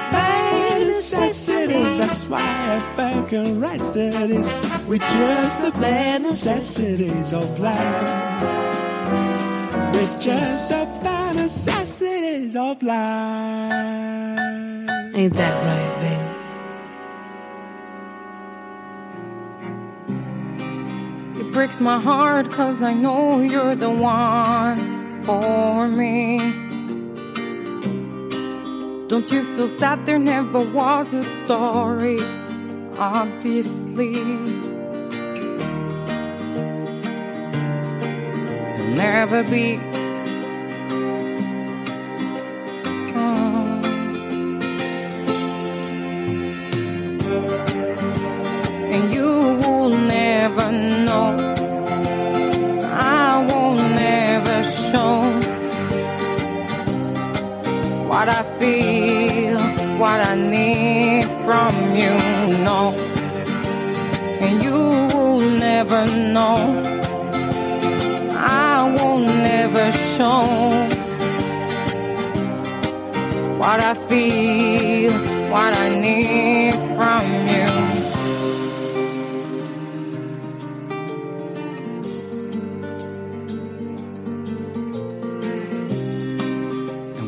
[0.95, 1.97] bare necessities.
[1.97, 4.47] That's why I back and write studies
[4.87, 8.63] with just the bare necessities of life.
[9.93, 14.39] With just the bare necessities of life.
[15.15, 16.21] Ain't that right, babe?
[21.41, 26.64] It breaks my heart cause I know you're the one for me.
[29.07, 32.19] Don't you feel sad there never was a story?
[32.97, 34.13] Obviously,
[38.73, 39.77] there'll never be.
[43.13, 43.81] Uh,
[48.93, 49.29] and you
[49.61, 50.71] will never
[51.05, 51.37] know.
[52.91, 55.21] I won't never show
[58.09, 58.84] what I feel,
[59.99, 62.13] what I need from you.
[62.63, 62.93] No,
[64.41, 64.79] and you
[65.13, 66.05] will never
[66.35, 66.57] know.
[68.37, 70.45] I won't never show
[73.57, 75.13] what I feel,
[75.51, 76.84] what I need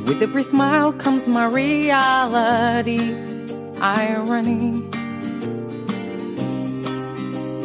[0.07, 3.13] with every smile comes my reality,
[3.81, 4.81] irony.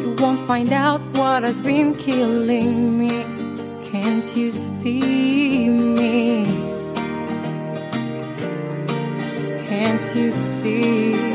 [0.01, 3.23] You won't find out what has been killing me.
[3.89, 6.45] Can't you see me?
[9.69, 11.32] Can't you see?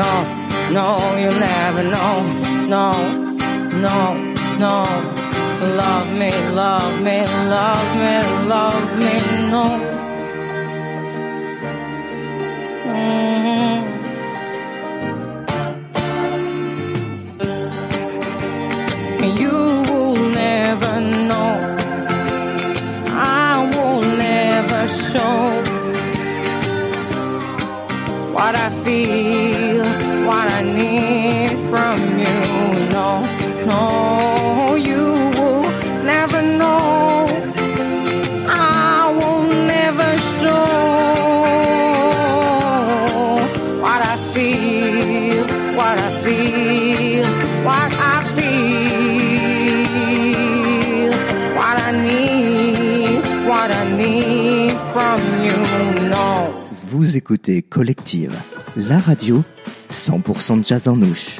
[0.00, 0.12] no,
[0.76, 0.86] no,
[1.20, 2.14] you'll never know,
[2.74, 2.86] no,
[3.86, 3.98] no,
[4.64, 4.74] no.
[5.80, 6.30] Love me,
[6.62, 7.18] love me,
[7.56, 8.16] love me,
[8.54, 9.14] love me,
[9.54, 9.66] no.
[12.86, 13.78] Mm-hmm.
[19.42, 19.58] You
[19.88, 20.94] will never
[21.28, 21.52] know.
[23.42, 25.40] I will never show
[28.34, 29.19] what I feel.
[57.16, 58.36] Écoutez Collective,
[58.76, 59.42] la radio
[59.90, 61.38] 100% de jazz en ouche.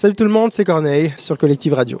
[0.00, 2.00] Salut tout le monde, c'est Corneille sur Collective Radio.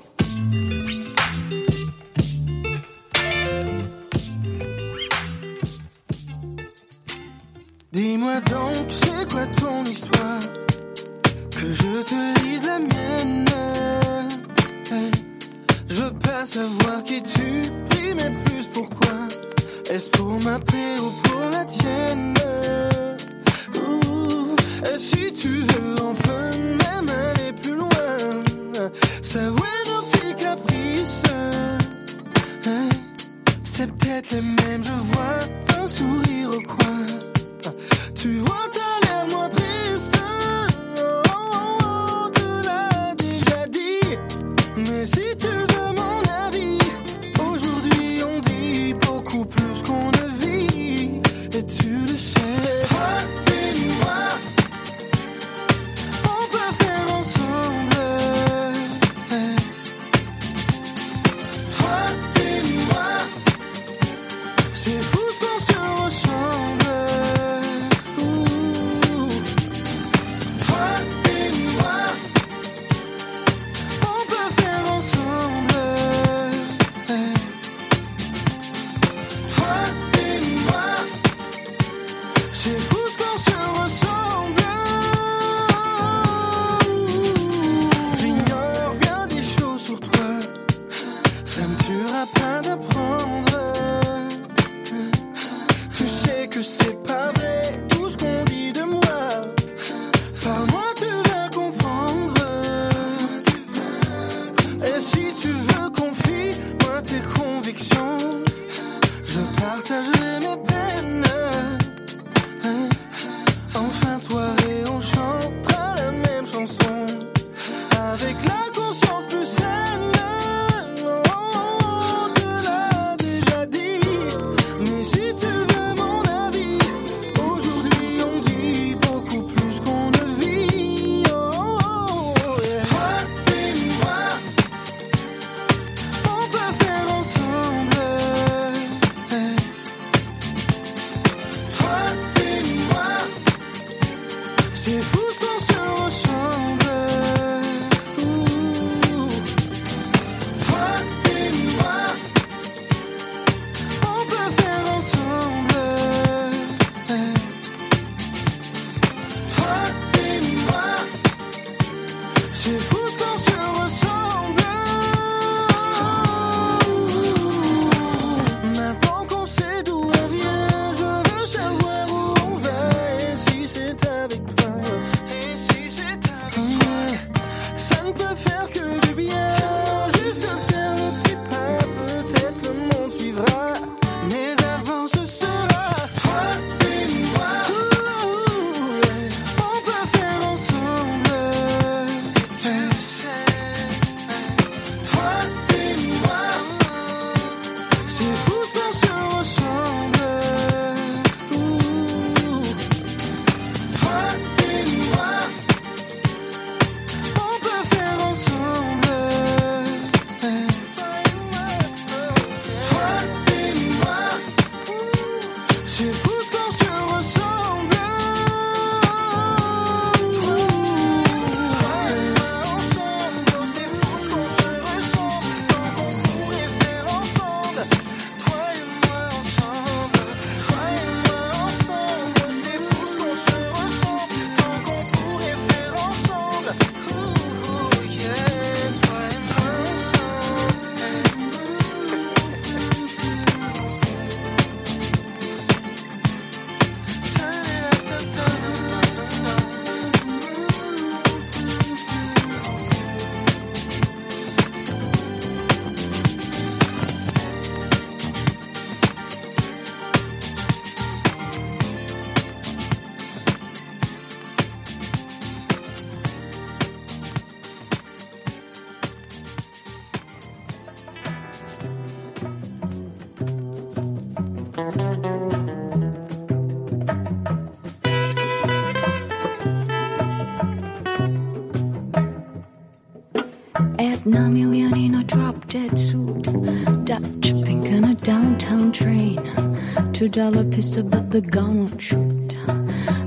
[290.30, 292.56] Dollar pistol, but the gun won't shoot.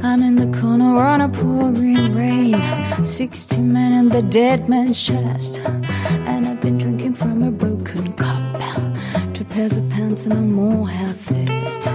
[0.03, 3.03] I'm in the corner on a pouring rain.
[3.03, 5.59] Sixty men in the dead man's chest.
[5.59, 8.61] And I've been drinking from a broken cup.
[9.34, 11.88] Two pairs of pants and a more half-faced.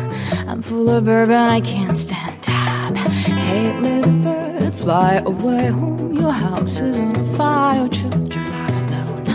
[0.46, 2.96] I'm full of bourbon, I can't stand up.
[2.96, 6.12] Hey, little bird, fly away home.
[6.14, 9.26] Your house is on fire, children are alone.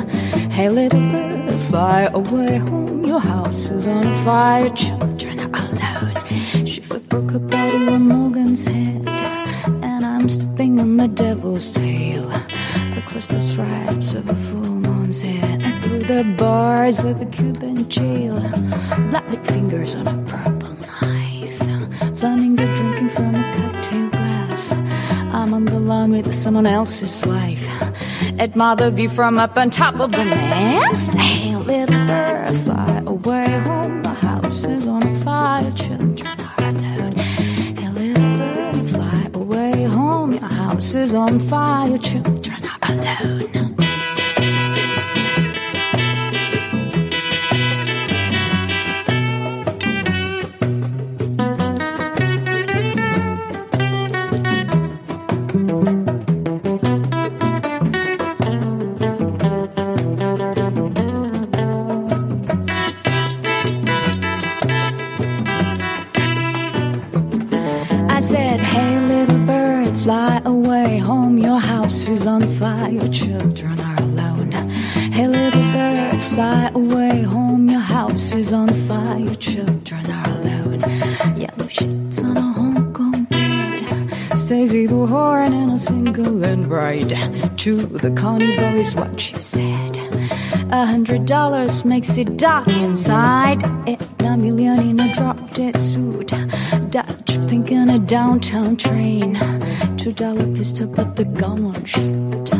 [0.51, 3.05] Hey, little bird, fly away home.
[3.05, 5.12] Your house is on fire, children.
[7.34, 9.07] Shiver broke a bottle on Morgan's head,
[9.81, 12.30] and I'm stepping on the devil's tail
[12.97, 17.89] across the stripes of a full moon's head and through the bars of a Cuban
[17.89, 18.39] jail.
[19.10, 21.57] Bloody fingers on a purple knife,
[22.19, 24.73] flamingo drinking from a cocktail glass.
[25.34, 27.68] I'm on the lawn with someone else's wife.
[28.38, 31.15] At Mother View from up on top of the mast.
[40.95, 43.52] Is on fire, children are alone.
[87.64, 89.98] To the carnivore is what she said.
[90.69, 93.64] A hundred dollars makes it dark inside.
[93.64, 96.34] And a million in a drop dead suit.
[96.90, 99.40] Dutch pink in a downtown train.
[99.95, 102.53] Two dollar pistol, but the gun won't shoot.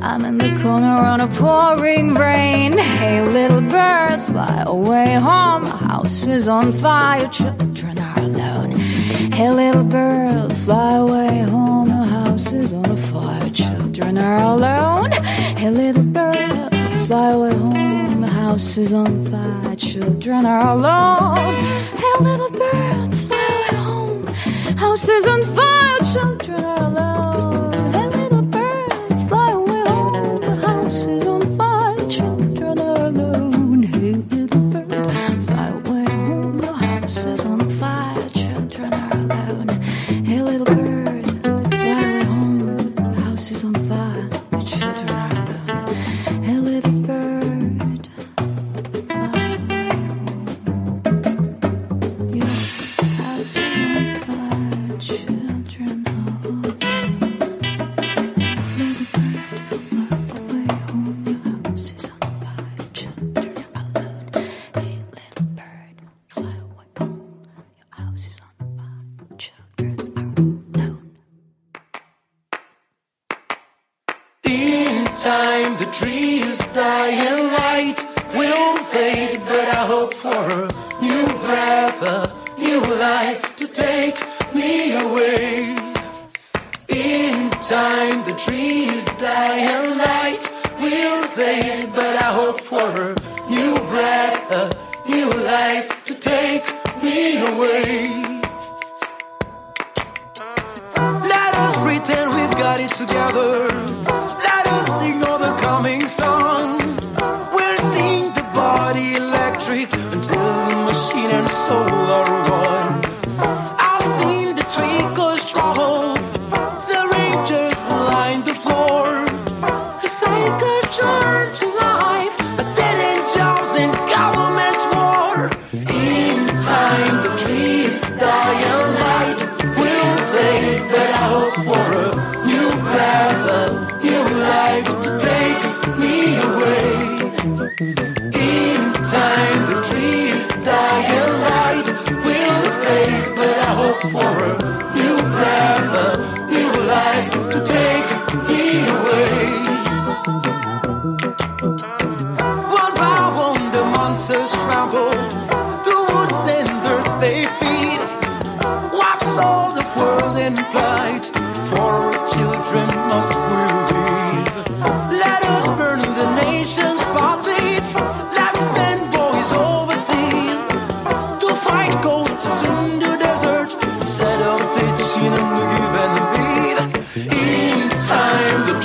[0.00, 2.78] I'm in the corner on a pouring rain.
[2.78, 5.66] Hey, little bird, fly away home.
[5.66, 8.70] House is on fire, children are alone.
[8.70, 11.65] Hey, little bird, fly away home
[14.16, 15.10] and are alone.
[15.56, 16.70] Hey, little girl,
[17.06, 18.20] fly away home.
[18.20, 21.54] The house is on fire, children are alone.
[22.00, 24.26] Hey, little girl, fly away home.
[24.76, 25.75] House is on fire.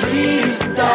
[0.02, 0.91] trees die.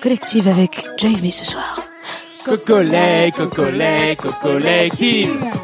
[0.00, 1.82] Collective avec Jamie ce soir.
[2.44, 5.55] Cocolet, cocolet, cocollective.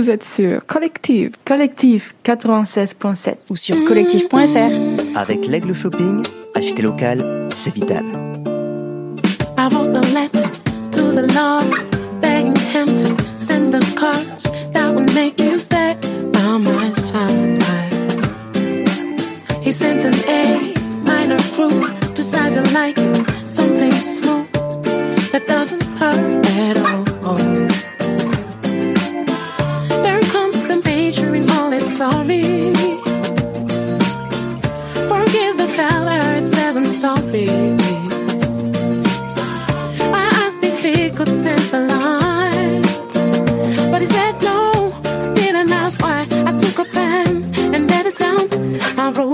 [0.00, 1.32] Vous êtes sur Collective.
[1.44, 5.18] Collective 96.7 ou sur collective.fr.
[5.18, 6.22] Avec l'Aigle Shopping,
[6.54, 8.06] acheter local, c'est vital.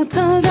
[0.08, 0.45] temps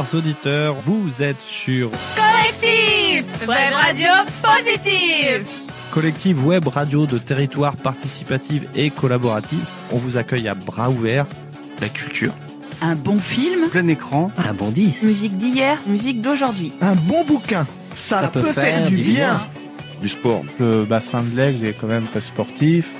[0.00, 4.08] Chers auditeurs, vous êtes sur Collectif Web Radio
[4.42, 5.46] Positive
[5.90, 9.60] Collective Web Radio de territoire participatif et collaboratif.
[9.90, 11.26] On vous accueille à bras ouverts.
[11.82, 12.32] La culture.
[12.80, 14.32] Un bon film, Plein écran.
[14.38, 15.04] Un bon 10.
[15.04, 16.72] musique d'hier, musique d'aujourd'hui.
[16.80, 19.38] Un bon bouquin, ça, peut, faire, du bien.
[20.00, 20.44] Du sport.
[20.58, 22.94] Le bassin de l'Aigle est quand même très sportif.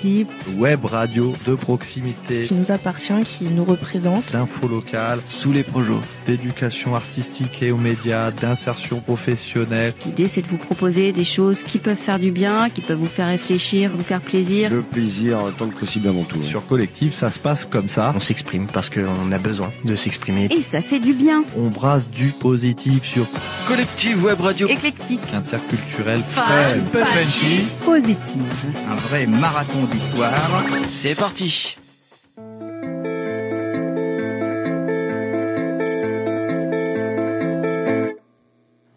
[0.00, 0.28] Collective.
[0.56, 2.42] Web radio de proximité.
[2.44, 4.32] qui nous appartient, qui nous représente.
[4.32, 5.20] D'infos locales.
[5.24, 5.80] Sous les projets.
[6.26, 8.30] D'éducation artistique et aux médias.
[8.30, 9.92] D'insertion professionnelle.
[10.06, 13.06] L'idée, c'est de vous proposer des choses qui peuvent faire du bien, qui peuvent vous
[13.06, 14.70] faire réfléchir, vous faire plaisir.
[14.70, 16.42] Le plaisir tant que possible avant tout.
[16.42, 18.12] Sur Collectif, ça se passe comme ça.
[18.16, 20.48] On s'exprime parce qu'on a besoin de s'exprimer.
[20.50, 21.44] Et ça fait du bien.
[21.56, 23.26] On brasse du positif sur
[23.66, 24.68] Collective Web Radio.
[24.68, 25.20] Éclectique.
[25.34, 26.22] Interculturel.
[26.30, 26.42] Fun,
[26.86, 27.64] fun, punchy.
[27.84, 28.42] Positive.
[28.90, 30.64] Un vrai marathon d'histoire.
[30.88, 31.76] C'est parti.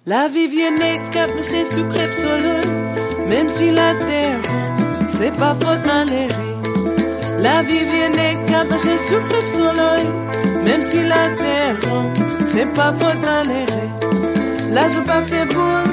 [0.05, 0.75] La vie vient
[1.11, 2.67] cap c'est sucré soleil,
[3.29, 4.39] même si la terre,
[5.07, 6.35] c'est pas faute malheureuse.
[7.39, 10.05] La vie vient cap c'est sucré soleil,
[10.65, 11.77] même si la terre,
[12.43, 14.69] c'est pas faute malheureuse.
[14.71, 15.83] Là, je pas fait bon,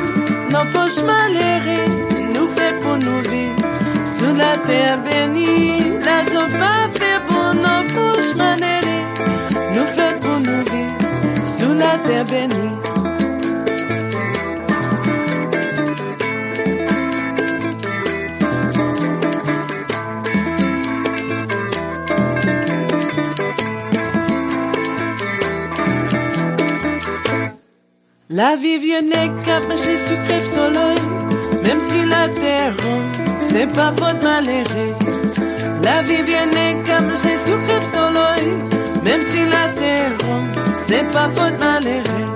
[0.51, 1.85] non poche malheureux,
[2.35, 3.80] nous fait pour nous vivre.
[4.07, 9.07] Sous la terre bénie, là, je pas fait bon, non poche malheureux,
[9.75, 11.47] nous fait pour nous vivre.
[11.47, 12.77] Sous la terre bénie.
[28.33, 29.03] La vie vient
[29.99, 30.99] sucré soleil,
[31.65, 32.75] même si la terre
[33.51, 34.95] c'est pas faute malheureux.
[35.83, 36.49] La vie vient
[36.87, 38.49] cap j'ai sucré soleil,
[39.05, 40.13] même si la terre
[40.87, 42.29] c'est pas faute malheureux.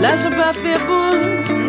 [0.00, 1.10] Là je pas fait bon,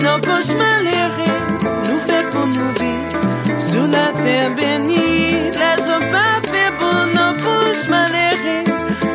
[0.03, 1.39] non poche malheureux,
[1.87, 5.51] nous fait pour nous vivre sous la terre bénie.
[5.59, 8.63] Là je pas fait bon, non poche malheureux,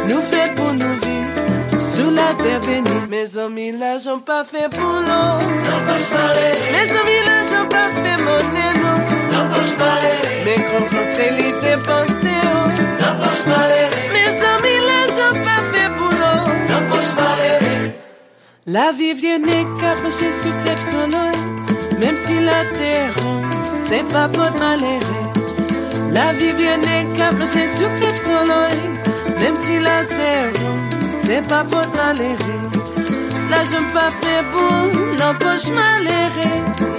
[0.09, 3.03] nous fait pour nous vivre sous la terre bénie.
[3.11, 5.27] Mes amis là j'en pas fait boulot,
[5.67, 6.73] non poche malheureux.
[6.73, 8.82] Mes amis là j'en pas fait monnaie, non,
[9.62, 10.60] T'approches pas les Mes
[11.76, 12.66] pensées oh.
[13.68, 16.41] les Mes amis là j'ai pas fait boulot
[18.66, 19.39] La vie vient
[19.81, 23.15] qu'approcher sous le Même si la terre
[23.76, 25.00] c'est pas votre malheur
[26.10, 26.78] La vie vient
[27.16, 30.52] qu'approcher sous le Même si la terre
[31.08, 32.39] c'est pas votre malheur
[33.49, 36.32] Là je pas fait pour l'empoche malheur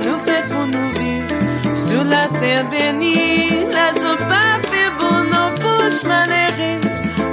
[0.06, 1.43] Nous fait pour nous vivre.
[1.76, 3.92] Sur la terre bénie, la
[4.30, 6.04] pas fait pour nos bouches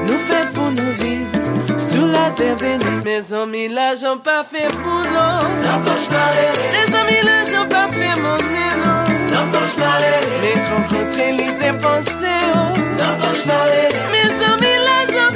[0.06, 1.78] nous fait pour nous vivre.
[1.78, 5.34] Sur la terre bénie, mes amis, l'argent pas fait pour nous.
[5.62, 6.70] Nos bouches malhérées.
[6.72, 9.04] Mes amis, l'argent pas fait mon élan.
[14.12, 14.80] Mes amis,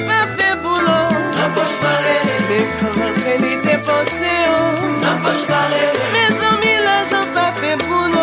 [0.08, 1.04] pas fait pour nous.
[4.48, 4.84] Oh.
[6.14, 8.13] Mes amis, l'argent pas fait pour nous.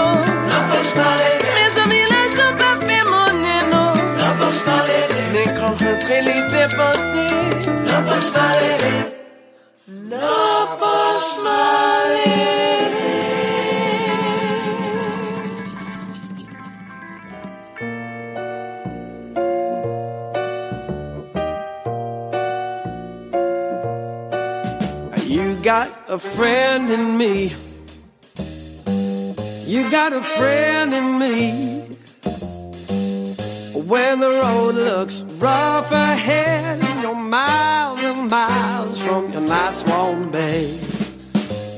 [0.90, 1.50] L'empoche.
[1.58, 3.32] Mes amis, la j'en pas fait mon
[3.72, 5.24] non, l'empoche maléré.
[5.34, 7.30] Mais rencontrer l'idée pensée,
[7.88, 8.95] l'empoche maléré.
[10.10, 12.51] L'empoche maléré.
[25.27, 27.70] You got a friend in me.
[29.72, 31.80] You got a friend in me.
[33.88, 40.77] When the road looks rough ahead, you're miles and miles from your nice warm bed.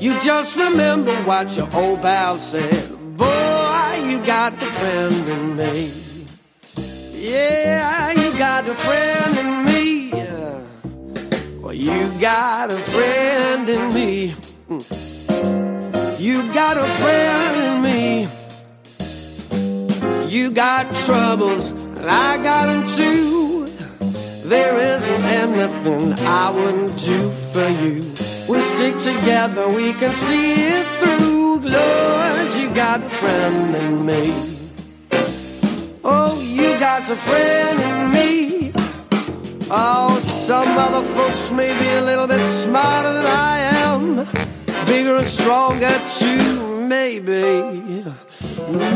[0.00, 2.90] You just remember what your old pal said.
[3.16, 5.92] Boy, you got a friend in me.
[7.12, 10.10] Yeah, you got a friend in me.
[11.60, 14.34] Well, you got a friend in me.
[14.68, 15.03] Mm.
[16.18, 18.28] You got a friend in me.
[20.28, 23.66] You got troubles, and I got them too.
[24.44, 28.02] There isn't anything I wouldn't do for you.
[28.48, 31.60] We stick together, we can see it through.
[31.60, 34.32] Lord, you got a friend in me.
[36.04, 38.72] Oh, you got a friend in me.
[39.70, 44.26] Oh, some other folks may be a little bit smarter than I am,
[44.86, 48.04] bigger and stronger too, maybe.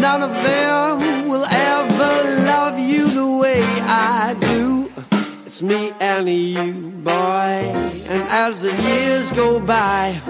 [0.01, 4.91] None of them will ever love you the way I do.
[5.47, 7.13] It's me and you, boy.
[8.13, 10.21] And as the years go by,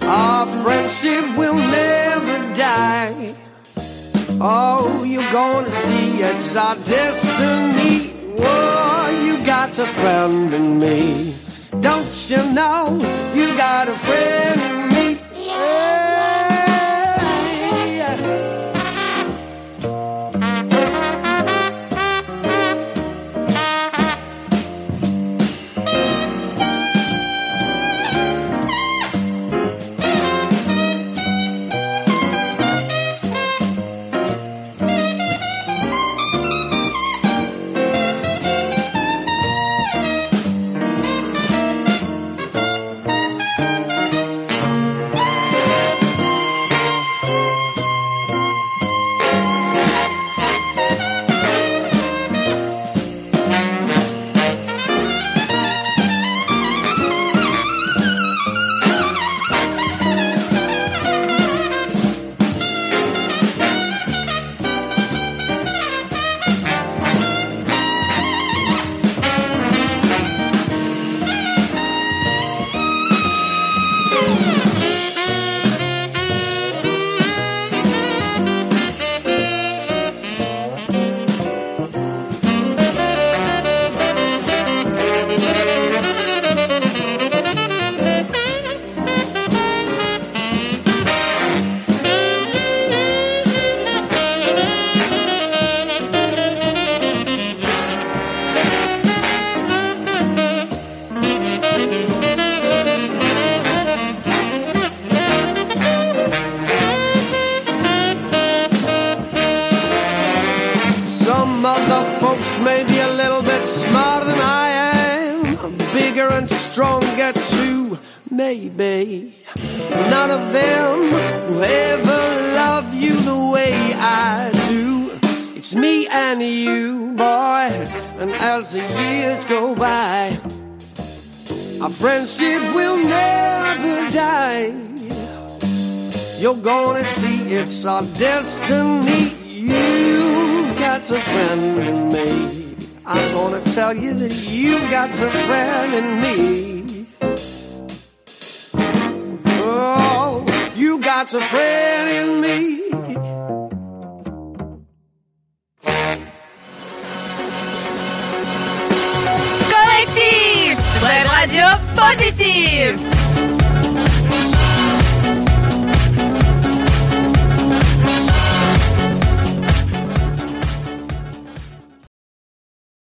[0.00, 3.34] our friendship will never die.
[4.40, 8.10] Oh, you're gonna see it's our destiny.
[8.38, 11.41] Whoa, you got a friend in me.
[11.82, 12.96] Don't you know
[13.34, 15.91] you got a friend in me?